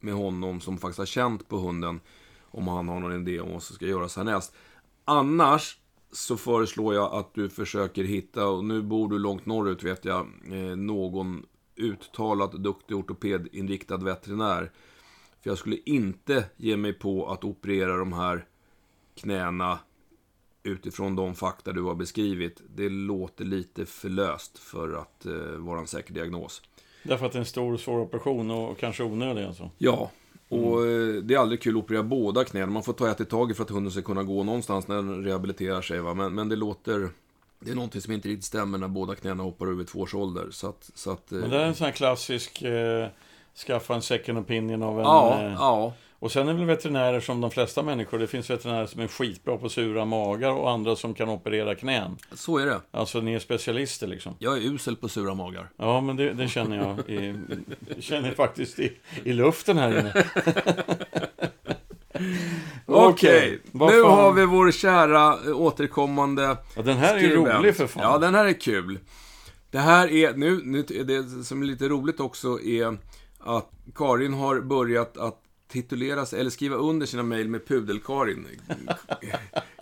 [0.00, 2.00] med honom som faktiskt har känt på hunden.
[2.52, 4.54] Om han har någon idé om vad som ska göras härnäst.
[5.04, 5.78] Annars
[6.12, 10.26] så föreslår jag att du försöker hitta, och nu bor du långt norrut vet jag,
[10.50, 11.46] eh, någon
[11.76, 14.70] uttalat duktig ortopedinriktad veterinär
[15.42, 18.46] för jag skulle inte ge mig på att operera de här
[19.14, 19.78] knäna
[20.62, 22.62] utifrån de fakta du har beskrivit.
[22.76, 26.62] Det låter lite för löst för att eh, vara en säker diagnos.
[27.02, 29.70] Därför att det är en stor och svår operation och kanske onödig alltså?
[29.78, 30.10] Ja,
[30.48, 31.26] och mm.
[31.26, 32.66] det är aldrig kul att operera båda knäna.
[32.66, 35.24] Man får ta ett i taget för att hunden ska kunna gå någonstans när den
[35.24, 36.00] rehabiliterar sig.
[36.00, 36.14] Va?
[36.14, 37.08] Men, men det låter...
[37.60, 40.46] Det är någonting som inte riktigt stämmer när båda knäna hoppar över två års ålder.
[40.50, 42.62] Så att, så att, men det är en sån här klassisk...
[42.62, 43.08] Eh
[43.56, 45.04] skaffa en second opinion av en...
[45.04, 45.92] Ja, eh, ja.
[46.20, 48.18] Och sen är det väl veterinärer som de flesta människor.
[48.18, 52.16] Det finns veterinärer som är skitbra på sura magar och andra som kan operera knän.
[52.32, 52.80] Så är det.
[52.90, 54.34] Alltså ni är specialister liksom.
[54.38, 55.70] Jag är usel på sura magar.
[55.76, 57.10] Ja, men det, det känner jag.
[57.10, 57.34] I,
[58.00, 58.92] känner jag faktiskt i,
[59.24, 60.12] i luften här inne.
[62.86, 63.96] Okej, okay.
[63.96, 68.02] nu har vi vår kära eh, återkommande ja, Den här är ju rolig för fan.
[68.02, 68.98] Ja, den här är kul.
[69.70, 72.98] Det här är, nu, nu det som är lite roligt också är
[73.40, 78.46] att Karin har börjat att tituleras, eller skriva under sina mejl med Pudel-Karin.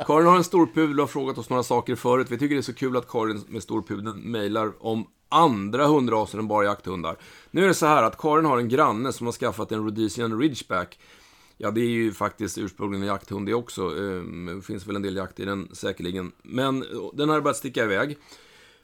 [0.06, 2.26] Karin har en storpudel och har frågat oss några saker förut.
[2.30, 6.48] Vi tycker det är så kul att Karin med storpudeln mejlar om andra hundraser än
[6.48, 7.16] bara jakthundar.
[7.50, 10.40] Nu är det så här att Karin har en granne som har skaffat en Rhodesian
[10.40, 10.98] Ridgeback.
[11.56, 13.82] Ja, det är ju faktiskt ursprungligen en jakthund det också.
[13.82, 16.32] Ehm, det finns väl en del jakt i den säkerligen.
[16.42, 18.18] Men eh, den har börjat sticka iväg.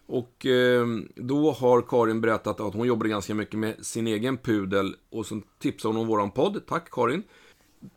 [0.06, 4.96] Och eh, då har Karin berättat att hon jobbar ganska mycket med sin egen pudel
[5.10, 6.66] och så tipsar hon om våran podd.
[6.66, 7.22] Tack Karin!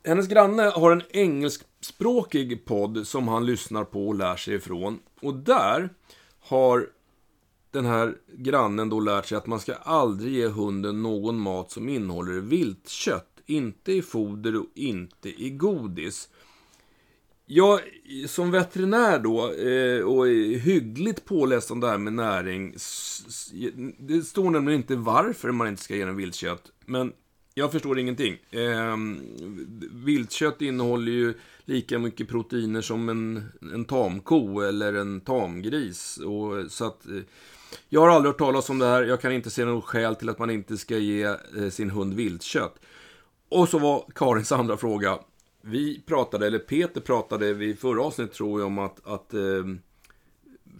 [0.04, 4.98] Hennes granne har en engelskspråkig podd som han lyssnar på och lär sig ifrån.
[5.20, 5.90] Och där
[6.40, 6.86] har
[7.70, 11.88] den här grannen då lärt sig att man ska aldrig ge hunden någon mat som
[11.88, 13.24] innehåller viltkött.
[13.46, 16.28] Inte i foder och inte i godis.
[17.50, 17.80] Jag,
[18.26, 22.74] som veterinär då, eh, och är hyggligt påläst om det här med näring.
[23.98, 26.72] Det står nämligen inte varför man inte ska ge den viltkött.
[26.86, 27.12] Men
[27.54, 28.36] jag förstår ingenting.
[28.50, 28.96] Eh,
[29.92, 31.34] viltkött innehåller ju
[31.64, 36.16] lika mycket proteiner som en, en tamko eller en tamgris.
[36.16, 37.20] Och, så att, eh,
[37.88, 39.02] jag har aldrig hört talas om det här.
[39.02, 42.14] Jag kan inte se något skäl till att man inte ska ge eh, sin hund
[42.14, 42.78] viltkött.
[43.48, 45.18] Och så var Karins andra fråga
[45.68, 49.40] vi pratade, eller Peter pratade vid förra avsnittet tror jag om att, att eh,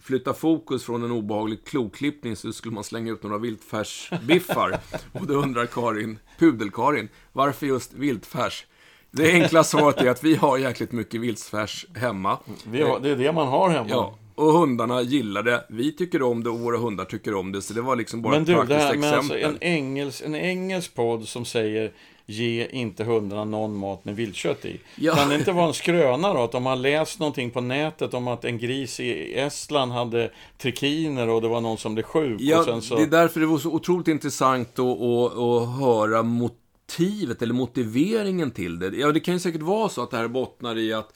[0.01, 4.79] flytta fokus från en obehaglig kloklippning så skulle man slänga ut några viltfärsbiffar.
[5.13, 8.65] och då undrar Karin, Pudel-Karin, varför just viltfärs?
[9.11, 12.37] Det enkla svaret är att vi har jäkligt mycket viltfärs hemma.
[12.67, 13.89] Vi har, det är det man har hemma.
[13.89, 15.65] Ja, och hundarna gillar det.
[15.69, 17.61] Vi tycker om det och våra hundar tycker om det.
[17.61, 19.17] Så det var liksom bara Men ett du, det praktiskt här exempel.
[19.19, 21.91] alltså en, engelsk, en engelsk podd som säger
[22.31, 24.79] Ge inte hundarna någon mat med viltkött i.
[24.95, 25.15] Ja.
[25.15, 26.43] Kan det inte vara en skröna då?
[26.43, 31.29] Att de har läst någonting på nätet om att en gris i Estland hade trikiner
[31.29, 32.41] och det var någon som blev sjuk.
[32.41, 32.95] Ja, så...
[32.95, 38.51] det är därför det var så otroligt intressant att, att, att höra motivet eller motiveringen
[38.51, 38.87] till det.
[38.87, 41.13] Ja, det kan ju säkert vara så att det här bottnar i att,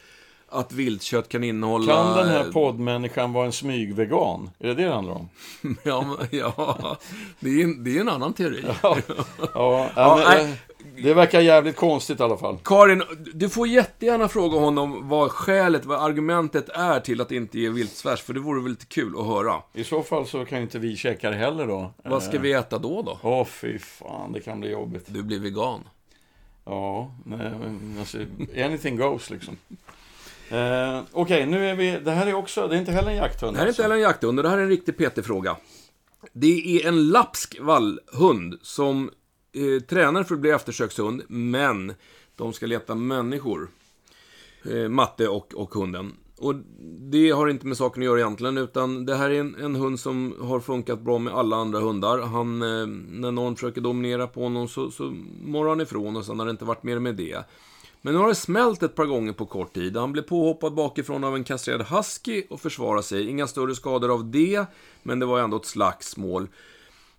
[0.48, 1.94] att viltkött kan innehålla...
[1.94, 4.50] Kan den här poddmänniskan vara en smygvegan?
[4.58, 5.28] Är det det det handlar om?
[5.82, 6.96] Ja, ja
[7.40, 8.64] det, är en, det är en annan teori.
[8.82, 8.96] Ja,
[9.54, 10.58] ja, Ja, men, nej.
[10.96, 12.58] Eh, det verkar jävligt konstigt i alla fall.
[12.64, 13.02] Karin,
[13.34, 18.22] du får jättegärna fråga honom vad skälet, vad argumentet är till att inte ge viltfärs,
[18.22, 19.62] för det vore väl lite kul att höra.
[19.72, 21.90] I så fall så kan inte vi käka det heller då.
[22.04, 23.18] Vad ska vi äta då då?
[23.22, 25.04] Åh, fy fan, det kan bli jobbigt.
[25.06, 25.80] Du blir vegan.
[26.64, 27.50] Ja, nej,
[27.98, 28.18] alltså,
[28.64, 29.56] anything goes liksom.
[30.50, 33.56] Eh, Okej, nu är vi, det här är också, det är inte heller en jakthund.
[33.56, 35.56] Det här är inte heller en jakthund, det här är en riktig PT-fråga.
[36.32, 39.10] Det är en lapsk vallhund som
[39.54, 41.94] eh, tränar för att bli eftersökshund, men
[42.36, 43.68] de ska leta människor.
[44.64, 46.12] Eh, matte och, och hunden.
[46.38, 46.54] Och
[47.00, 50.00] det har inte med saken att göra egentligen, utan det här är en, en hund
[50.00, 52.18] som har funkat bra med alla andra hundar.
[52.18, 56.38] Han, eh, när någon försöker dominera på honom så, så mår han ifrån och sen
[56.38, 57.44] har det inte varit mer med det.
[58.02, 59.96] Men nu har det smält ett par gånger på kort tid.
[59.96, 63.28] Han blev påhoppad bakifrån av en kastrerad husky och försvarade sig.
[63.28, 64.66] Inga större skador av det,
[65.02, 66.48] men det var ändå ett slagsmål.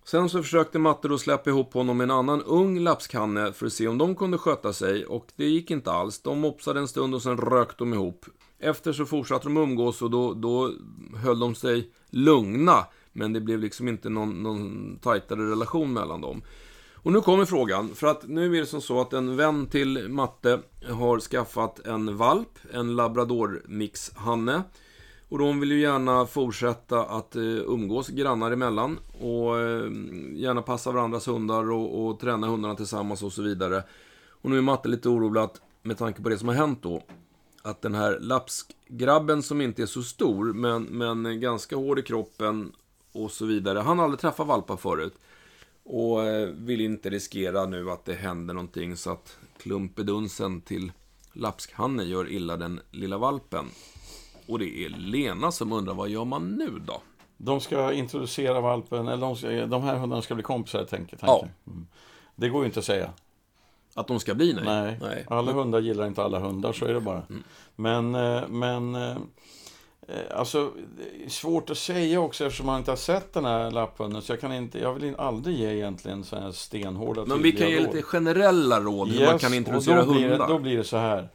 [0.08, 3.72] Sen så försökte Matte då släppa ihop honom med en annan ung lapskanne för att
[3.72, 6.22] se om de kunde sköta sig och det gick inte alls.
[6.22, 8.26] De mopsade en stund och sen rökte de ihop.
[8.58, 10.72] Efter så fortsatte de umgås och då, då
[11.16, 12.84] höll de sig lugna.
[13.12, 16.42] Men det blev liksom inte någon, någon tajtare relation mellan dem.
[16.94, 20.08] Och nu kommer frågan, för att nu är det som så att en vän till
[20.08, 24.62] Matte har skaffat en valp, en labrador-mix-hanne.
[25.28, 29.90] Och de vill ju gärna fortsätta att eh, umgås grannar emellan och eh,
[30.34, 33.82] gärna passa varandras hundar och, och träna hundarna tillsammans och så vidare.
[34.28, 37.02] Och nu är Matte lite orolig att, med tanke på det som har hänt då,
[37.62, 42.72] att den här lapsgrabben som inte är så stor, men, men ganska hård i kroppen
[43.12, 43.78] och så vidare.
[43.78, 45.14] Han har aldrig träffat valpar förut.
[45.84, 50.92] Och eh, vill inte riskera nu att det händer någonting så att klumpedunsen till
[51.32, 53.66] lapskhanne gör illa den lilla valpen.
[54.48, 57.00] Och det är Lena som undrar, vad gör man nu då?
[57.36, 61.26] De ska introducera valpen, eller de, ska, de här hundarna ska bli kompisar, tänker Ja.
[61.26, 61.50] tanken.
[61.66, 61.86] Mm.
[62.36, 63.10] Det går ju inte att säga.
[63.94, 64.64] Att de ska bli nej?
[64.64, 65.24] Nej, nej.
[65.28, 67.22] alla hundar gillar inte alla hundar, så är det bara.
[67.30, 67.42] Mm.
[67.76, 69.16] Men, eh, men eh,
[70.34, 74.22] alltså, det är svårt att säga också eftersom man inte har sett den här lapphunden.
[74.22, 77.70] Så jag kan inte, jag vill aldrig ge egentligen så här stenhårda Men vi kan
[77.70, 77.86] ge råd.
[77.86, 80.46] lite generella råd hur man kan introducera och då blir, hundar.
[80.46, 81.28] det, då blir det så här.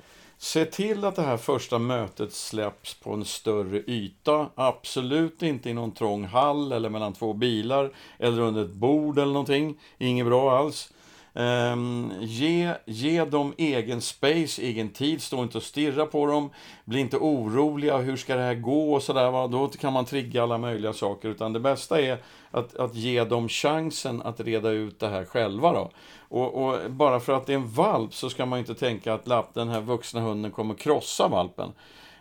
[0.44, 4.50] Se till att det här första mötet släpps på en större yta.
[4.56, 9.34] Absolut inte i någon trång hall eller mellan två bilar eller under ett bord eller
[9.34, 9.80] någonting.
[9.98, 10.94] Inget bra alls.
[11.34, 15.22] Um, ge, ge dem egen space, egen tid.
[15.22, 16.50] Stå inte och stirra på dem.
[16.86, 17.98] Bli inte oroliga.
[17.98, 18.94] Hur ska det här gå?
[18.94, 19.48] Och sådär, va?
[19.48, 21.30] Då kan man trigga alla möjliga saker.
[21.30, 22.18] Utan det bästa är
[22.52, 25.74] att, att ge dem chansen att reda ut det här själva.
[25.74, 25.92] Då.
[26.32, 29.28] Och, och bara för att det är en valp så ska man inte tänka att
[29.28, 31.72] lapp, den här vuxna hunden kommer krossa valpen.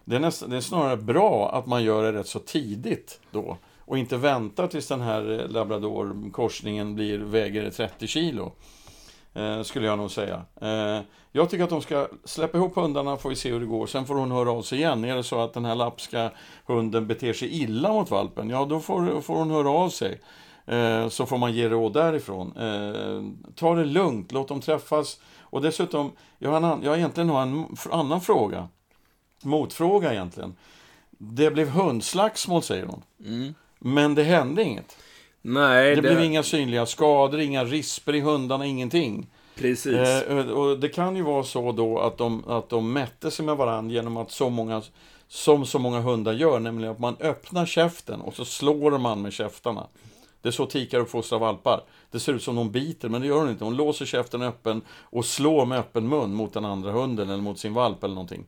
[0.05, 3.57] Det är, nästan, det är snarare bra att man gör det rätt så tidigt då.
[3.79, 8.53] Och inte vänta tills den här eh, labradorkorsningen blir, väger 30 kilo.
[9.35, 10.43] Eh, skulle jag nog säga.
[10.61, 11.01] Eh,
[11.33, 13.87] jag tycker att de ska släppa ihop hundarna, får vi se hur det går.
[13.87, 15.05] Sen får hon höra av sig igen.
[15.05, 16.31] Är det så att den här lapska
[16.67, 20.21] hunden beter sig illa mot valpen, ja då får, får hon höra av sig.
[20.67, 22.57] Eh, så får man ge råd därifrån.
[22.57, 25.21] Eh, ta det lugnt, låt dem träffas.
[25.41, 28.69] Och dessutom, jag har, en, jag egentligen har en annan fråga.
[29.43, 30.57] Motfråga egentligen.
[31.11, 33.03] Det blev hundslagsmål, säger hon.
[33.25, 33.55] Mm.
[33.79, 34.97] Men det hände inget.
[35.43, 39.27] Nej, Det blev inga synliga skador, inga risper i hundarna, ingenting.
[39.55, 39.95] Precis.
[39.95, 43.57] Eh, och det kan ju vara så då att de, att de mätte sig med
[43.57, 44.83] varandra genom att så många,
[45.29, 49.33] som så många hundar gör, nämligen att man öppnar käften och så slår man med
[49.33, 49.87] käftarna.
[50.43, 51.85] Det är så tikar uppfostrar valpar.
[52.11, 53.65] Det ser ut som de biter, men det gör hon inte.
[53.65, 57.59] Hon låser käften öppen och slår med öppen mun mot den andra hunden eller mot
[57.59, 58.45] sin valp eller någonting.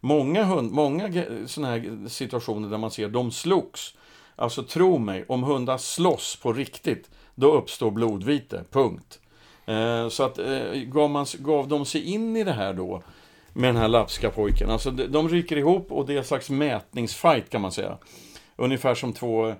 [0.00, 3.94] Många, hund, många sådana här situationer där man ser de slogs.
[4.36, 8.64] Alltså tro mig, om hundar slåss på riktigt, då uppstår blodvite.
[8.70, 9.20] Punkt.
[9.66, 13.02] Eh, så att eh, gav, man, gav de sig in i det här då
[13.52, 14.70] med den här lapska pojken.
[14.70, 17.98] Alltså de, de ryker ihop och det är en slags mätningsfight kan man säga.
[18.56, 19.54] ungefär som två eh,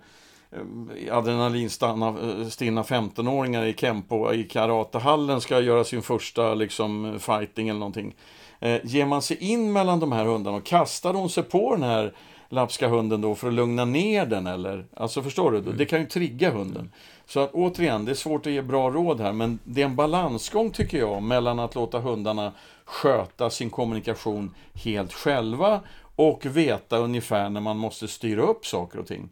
[1.10, 8.14] adrenalinstinna 15-åringar i Kempo i karatehallen ska göra sin första liksom, fighting eller någonting.
[8.58, 11.82] Eh, ger man sig in mellan de här hundarna och kastar hon sig på den
[11.82, 12.12] här
[12.48, 14.86] lapska hunden då för att lugna ner den eller?
[14.96, 15.58] Alltså förstår du?
[15.58, 15.76] Mm.
[15.76, 16.92] Det kan ju trigga hunden.
[17.26, 19.96] Så att återigen, det är svårt att ge bra råd här, men det är en
[19.96, 22.52] balansgång tycker jag mellan att låta hundarna
[22.84, 25.80] sköta sin kommunikation helt själva
[26.16, 29.28] och veta ungefär när man måste styra upp saker och ting.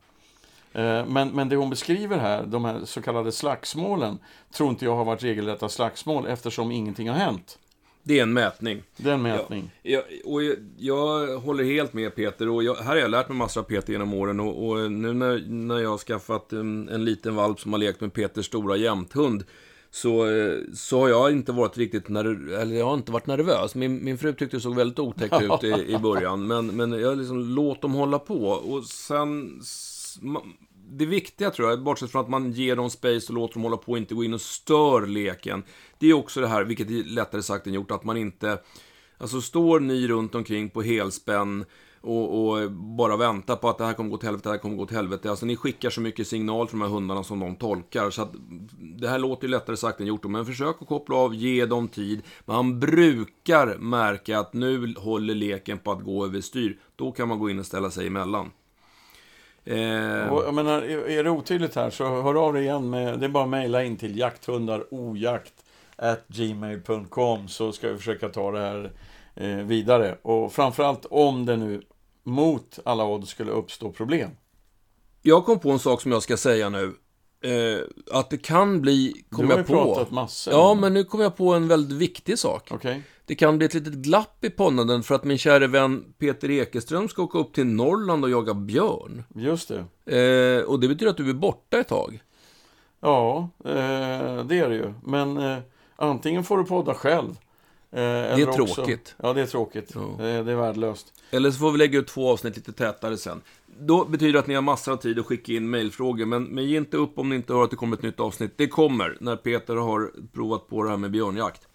[0.73, 4.19] Eh, men, men det hon beskriver här, de här så kallade slagsmålen,
[4.53, 7.59] tror inte jag har varit regelrätta slagsmål eftersom ingenting har hänt.
[8.03, 8.83] Det är en mätning.
[8.97, 9.71] Det är en mätning.
[9.83, 13.29] Ja, jag, och jag, jag, håller helt med Peter och jag, här har jag lärt
[13.29, 16.89] mig massor av Peter genom åren och, och nu när, när jag har skaffat en,
[16.89, 19.45] en, liten valp som har lekt med Peters stora jämthund
[19.91, 20.27] så,
[20.75, 23.75] så har jag inte varit riktigt nervös, eller jag har inte varit nervös.
[23.75, 27.19] Min, min fru tyckte det såg väldigt otäckt ut i, i början, men, men jag
[27.19, 29.61] liksom låt dem hålla på och sen
[30.91, 33.77] det viktiga tror jag, bortsett från att man ger dem space och låter dem hålla
[33.77, 35.63] på och inte gå in och stör leken.
[35.99, 38.59] Det är också det här, vilket är lättare sagt än gjort, att man inte...
[39.21, 41.65] Alltså står ni runt omkring på helspänn
[42.01, 44.77] och, och, bara väntar på att det här kommer gå till helvete, det här kommer
[44.77, 45.31] gå till helvete.
[45.31, 48.11] Alltså ni skickar så mycket signal till de här hundarna som de tolkar.
[48.11, 48.33] Så att
[48.81, 50.25] det här låter ju lättare sagt än gjort.
[50.25, 52.23] Men försök att koppla av, ge dem tid.
[52.45, 56.79] Man brukar märka att nu håller leken på att gå överstyr.
[56.97, 58.51] Då kan man gå in och ställa sig emellan.
[59.69, 60.33] Eh...
[60.33, 62.91] Och, jag menar, är det otydligt här så hör av dig igen.
[62.91, 65.53] Med, det är bara att mejla in till jakthundarojakt
[66.29, 68.93] gmail.com så ska vi försöka ta det här
[69.35, 70.19] eh, vidare.
[70.23, 71.83] Och framförallt om det nu
[72.23, 74.31] mot alla odds skulle uppstå problem.
[75.23, 76.95] Jag kom på en sak som jag ska säga nu.
[77.41, 77.81] Eh,
[78.11, 79.73] att det kan bli, kommer jag på.
[79.73, 80.55] Du har ju pratat massor.
[80.55, 82.73] Ja, men nu kommer jag på en väldigt viktig sak.
[82.73, 83.01] Okay.
[83.25, 87.09] Det kan bli ett litet glapp i ponnaden för att min käre vän Peter Ekeström
[87.09, 89.25] ska åka upp till Norrland och jaga björn.
[89.35, 89.73] Just
[90.05, 90.17] det.
[90.19, 92.23] Eh, och det betyder att du är borta ett tag.
[93.01, 94.95] Ja, eh, det är det ju.
[95.05, 95.59] Men eh,
[95.97, 97.31] antingen får du podda själv.
[97.91, 99.15] Eh, det är tråkigt.
[99.19, 99.93] Också, ja, det är tråkigt.
[99.95, 100.15] Ja.
[100.19, 101.13] Det, är värdelöst.
[101.31, 103.41] Eller så får vi lägga ut två avsnitt lite tätare sen.
[103.81, 106.27] Då betyder det att ni har massor av tid att skicka in mejlfrågor.
[106.27, 108.55] Men, men ge inte upp om ni inte hör att det kommer ett nytt avsnitt.
[108.57, 111.69] Det kommer när Peter har provat på det här med björnjakt.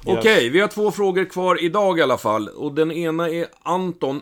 [0.00, 2.48] Okej, okay, vi har två frågor kvar idag i alla fall.
[2.48, 4.20] Och den ena är Anton.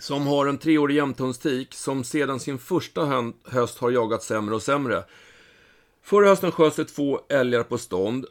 [0.00, 5.04] Som har en treårig jämthundstik som sedan sin första höst har jagat sämre och sämre.
[6.02, 8.26] Förra hösten sköts det två älgar på stånd.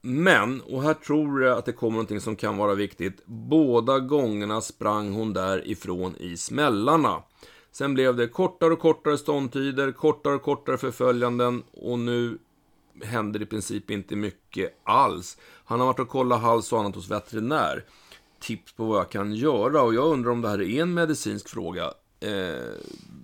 [0.00, 3.22] Men, och här tror jag att det kommer någonting som kan vara viktigt.
[3.26, 7.22] Båda gångerna sprang hon därifrån i smällarna.
[7.72, 12.38] Sen blev det kortare och kortare ståndtider, kortare och kortare förföljanden och nu
[13.04, 15.38] händer i princip inte mycket alls.
[15.64, 17.84] Han har varit och kollat hals och annat hos veterinär.
[18.40, 21.48] Tips på vad jag kan göra och jag undrar om det här är en medicinsk
[21.48, 21.92] fråga.
[22.20, 22.30] Eh,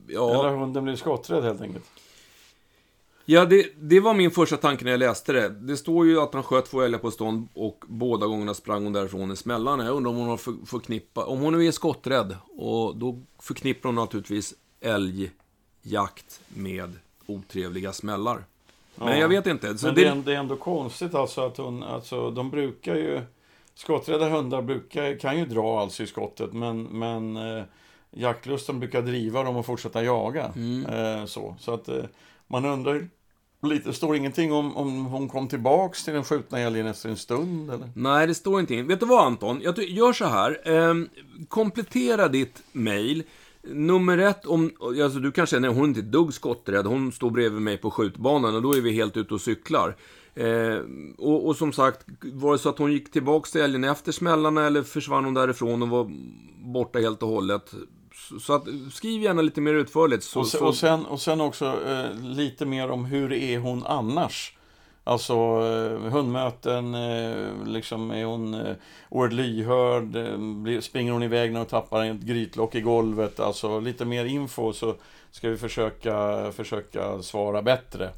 [0.07, 0.41] ja.
[0.41, 1.85] Eller hunden blir skotträdd helt enkelt.
[3.31, 5.49] Ja, det, det var min första tanke när jag läste det.
[5.49, 8.93] Det står ju att han sköt två älgar på stånd och båda gångerna sprang hon
[8.93, 9.85] därifrån i smällarna.
[9.85, 13.89] Jag undrar om hon har för, förknippat, om hon nu är skotträdd, och då förknippar
[13.89, 16.93] hon naturligtvis älgjakt med
[17.27, 18.45] otrevliga smällar.
[18.95, 19.17] Men ja.
[19.17, 19.79] jag vet inte.
[19.79, 23.21] Så Men det, är, det är ändå konstigt alltså att hon, alltså de brukar ju,
[23.75, 27.65] skotträdda hundar brukar, kan ju dra alltså i skottet, men, men eh,
[28.11, 30.53] jaktlusten brukar driva dem att fortsätta jaga.
[30.57, 30.87] Mm.
[30.87, 32.05] Eh, så, så att eh,
[32.47, 33.09] man undrar
[33.63, 37.71] lite, står ingenting om, om hon kom tillbaks till den skjutna älgen efter en stund?
[37.71, 37.91] Eller?
[37.95, 38.87] Nej, det står ingenting.
[38.87, 39.61] Vet du vad Anton?
[39.63, 40.61] Jag gör så här.
[40.65, 40.95] Eh,
[41.49, 43.23] komplettera ditt mejl.
[43.63, 45.69] Nummer ett, om, alltså du kanske känner...
[45.69, 46.87] hon är inte ett dugg skotträdd.
[46.87, 49.97] Hon står bredvid mig på skjutbanan och då är vi helt ute och cyklar.
[50.35, 50.79] Eh,
[51.19, 54.67] och, och, som sagt, var det så att hon gick tillbaks till älgen efter smällarna
[54.67, 56.11] eller försvann hon därifrån och var
[56.73, 57.75] borta helt och hållet?
[58.41, 60.25] Så, att, skriv gärna lite mer utförligt.
[60.25, 63.87] Så, och, sen, och, sen, och sen också eh, lite mer om hur är hon
[63.87, 64.55] annars?
[65.05, 68.77] Alltså eh, hundmöten, eh, liksom är hon eh,
[69.09, 74.25] oerhört lyhörd, springer hon iväg när hon tappar ett grytlock i golvet, alltså lite mer
[74.25, 74.95] info så
[75.31, 78.11] ska vi försöka, försöka svara bättre.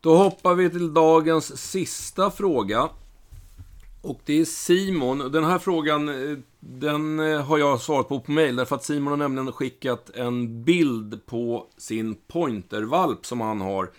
[0.00, 2.88] Då hoppar vi till dagens sista fråga.
[4.06, 5.18] Och det är Simon.
[5.32, 9.06] Den här frågan eh, den eh, har jag svarat på på mejl, därför att Simon
[9.06, 13.90] har nämligen skickat en bild på sin pointervalp som han har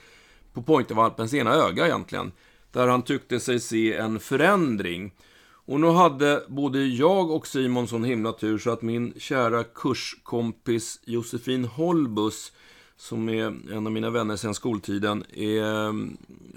[0.53, 2.31] på pointervalpens ena öga egentligen.
[2.71, 5.13] Där han tyckte sig se en förändring.
[5.49, 10.99] Och nu hade både jag och Simon sån himla tur så att min kära kurskompis
[11.05, 12.51] Josefin Holbus
[12.97, 15.23] som är en av mina vänner sedan skoltiden.
[15.33, 15.89] Är,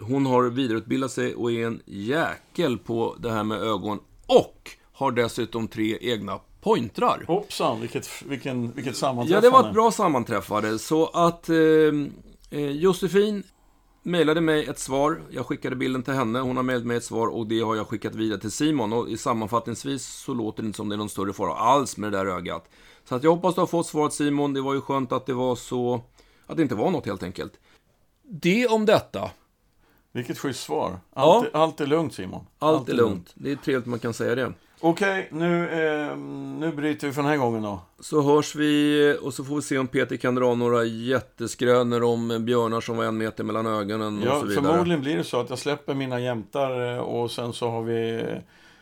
[0.03, 3.99] hon har vidareutbildat sig och är en jäkel på det här med ögon.
[4.27, 7.25] Och har dessutom tre egna pointrar.
[7.27, 9.47] Hoppsan, vilket, vilken, vilket sammanträffande.
[9.47, 10.79] Ja, det var ett bra sammanträffande.
[10.79, 11.57] Så att eh,
[12.51, 13.43] eh, Josefin
[14.03, 15.23] mejlade mig ett svar.
[15.31, 16.39] Jag skickade bilden till henne.
[16.39, 18.93] Hon har mejlat mig ett svar och det har jag skickat vidare till Simon.
[18.93, 22.13] Och i sammanfattningsvis så låter det inte som det är någon större fara alls med
[22.13, 22.71] det där ögat.
[23.05, 24.53] Så att jag hoppas du har fått svaret Simon.
[24.53, 26.01] Det var ju skönt att det var så...
[26.51, 27.53] Att det inte var något helt enkelt.
[28.23, 29.31] Det om detta.
[30.13, 30.99] Vilket schysst svar.
[31.13, 31.59] Allt, ja.
[31.59, 32.47] allt är lugnt Simon.
[32.59, 33.11] Allt, allt är lugnt.
[33.11, 33.33] lugnt.
[33.35, 34.53] Det är trevligt man kan säga det.
[34.83, 36.17] Okej, nu, eh,
[36.59, 37.81] nu bryter vi för den här gången då.
[38.01, 42.45] Så hörs vi och så får vi se om Peter kan dra några jätteskrönor om
[42.45, 44.65] björnar som var en meter mellan ögonen ja, och så vidare.
[44.65, 48.23] Förmodligen blir det så att jag släpper mina jämtar eh, och sen så har vi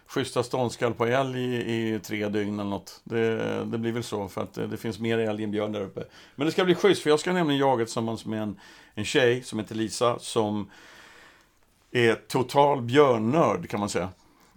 [0.09, 3.01] schyssta ståndskall på älg i, i, tre dygn eller något.
[3.05, 5.81] Det, det, blir väl så för att det, det finns mer älg än björn där
[5.81, 6.05] uppe.
[6.35, 8.61] Men det ska bli schysst för jag ska nämligen jaga tillsammans med en,
[8.95, 10.71] en tjej som heter Lisa som
[11.91, 14.09] är total björnnörd kan man säga.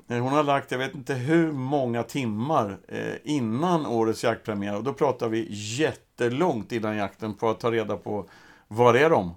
[0.07, 4.75] Eh, hon har lagt, jag vet inte hur många timmar eh, innan årets jaktpremiär.
[4.75, 8.25] Och då pratar vi jättelångt innan jakten på att ta reda på
[8.67, 9.35] var är de?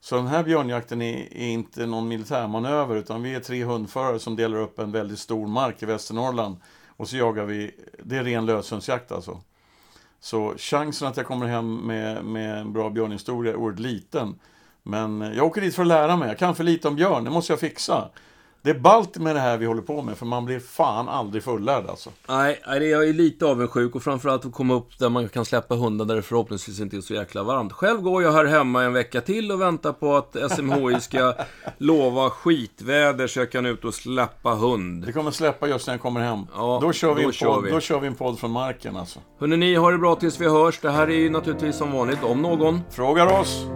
[0.00, 4.36] Så den här björnjakten är, är inte någon militärmanöver utan vi är tre hundförare som
[4.36, 6.56] delar upp en väldigt stor mark i Västernorrland.
[6.86, 9.40] Och så jagar vi, det är ren löshundsjakt alltså.
[10.20, 14.38] Så chansen att jag kommer hem med, med en bra björnhistoria är oerhört liten.
[14.82, 16.28] Men jag åker dit för att lära mig.
[16.28, 18.08] Jag kan för lite om björn, det måste jag fixa.
[18.62, 21.42] Det är ballt med det här vi håller på med, för man blir fan aldrig
[21.42, 22.10] fullärd alltså.
[22.28, 26.04] Nej, jag är lite avundsjuk och framförallt att komma upp där man kan släppa hundar
[26.04, 27.72] där det förhoppningsvis inte är så jäkla varmt.
[27.72, 31.34] Själv går jag här hemma en vecka till och väntar på att SMHI ska
[31.78, 35.06] lova skitväder så jag kan ut och släppa hund.
[35.06, 36.46] Det kommer släppa just när jag kommer hem.
[36.54, 37.70] Ja, då kör vi, då kör podd, vi.
[37.70, 39.20] Då kör vi en podd från marken alltså.
[39.40, 40.80] Hörrni, ni har det bra tills vi hörs.
[40.80, 43.66] Det här är ju naturligtvis som vanligt om någon frågar oss.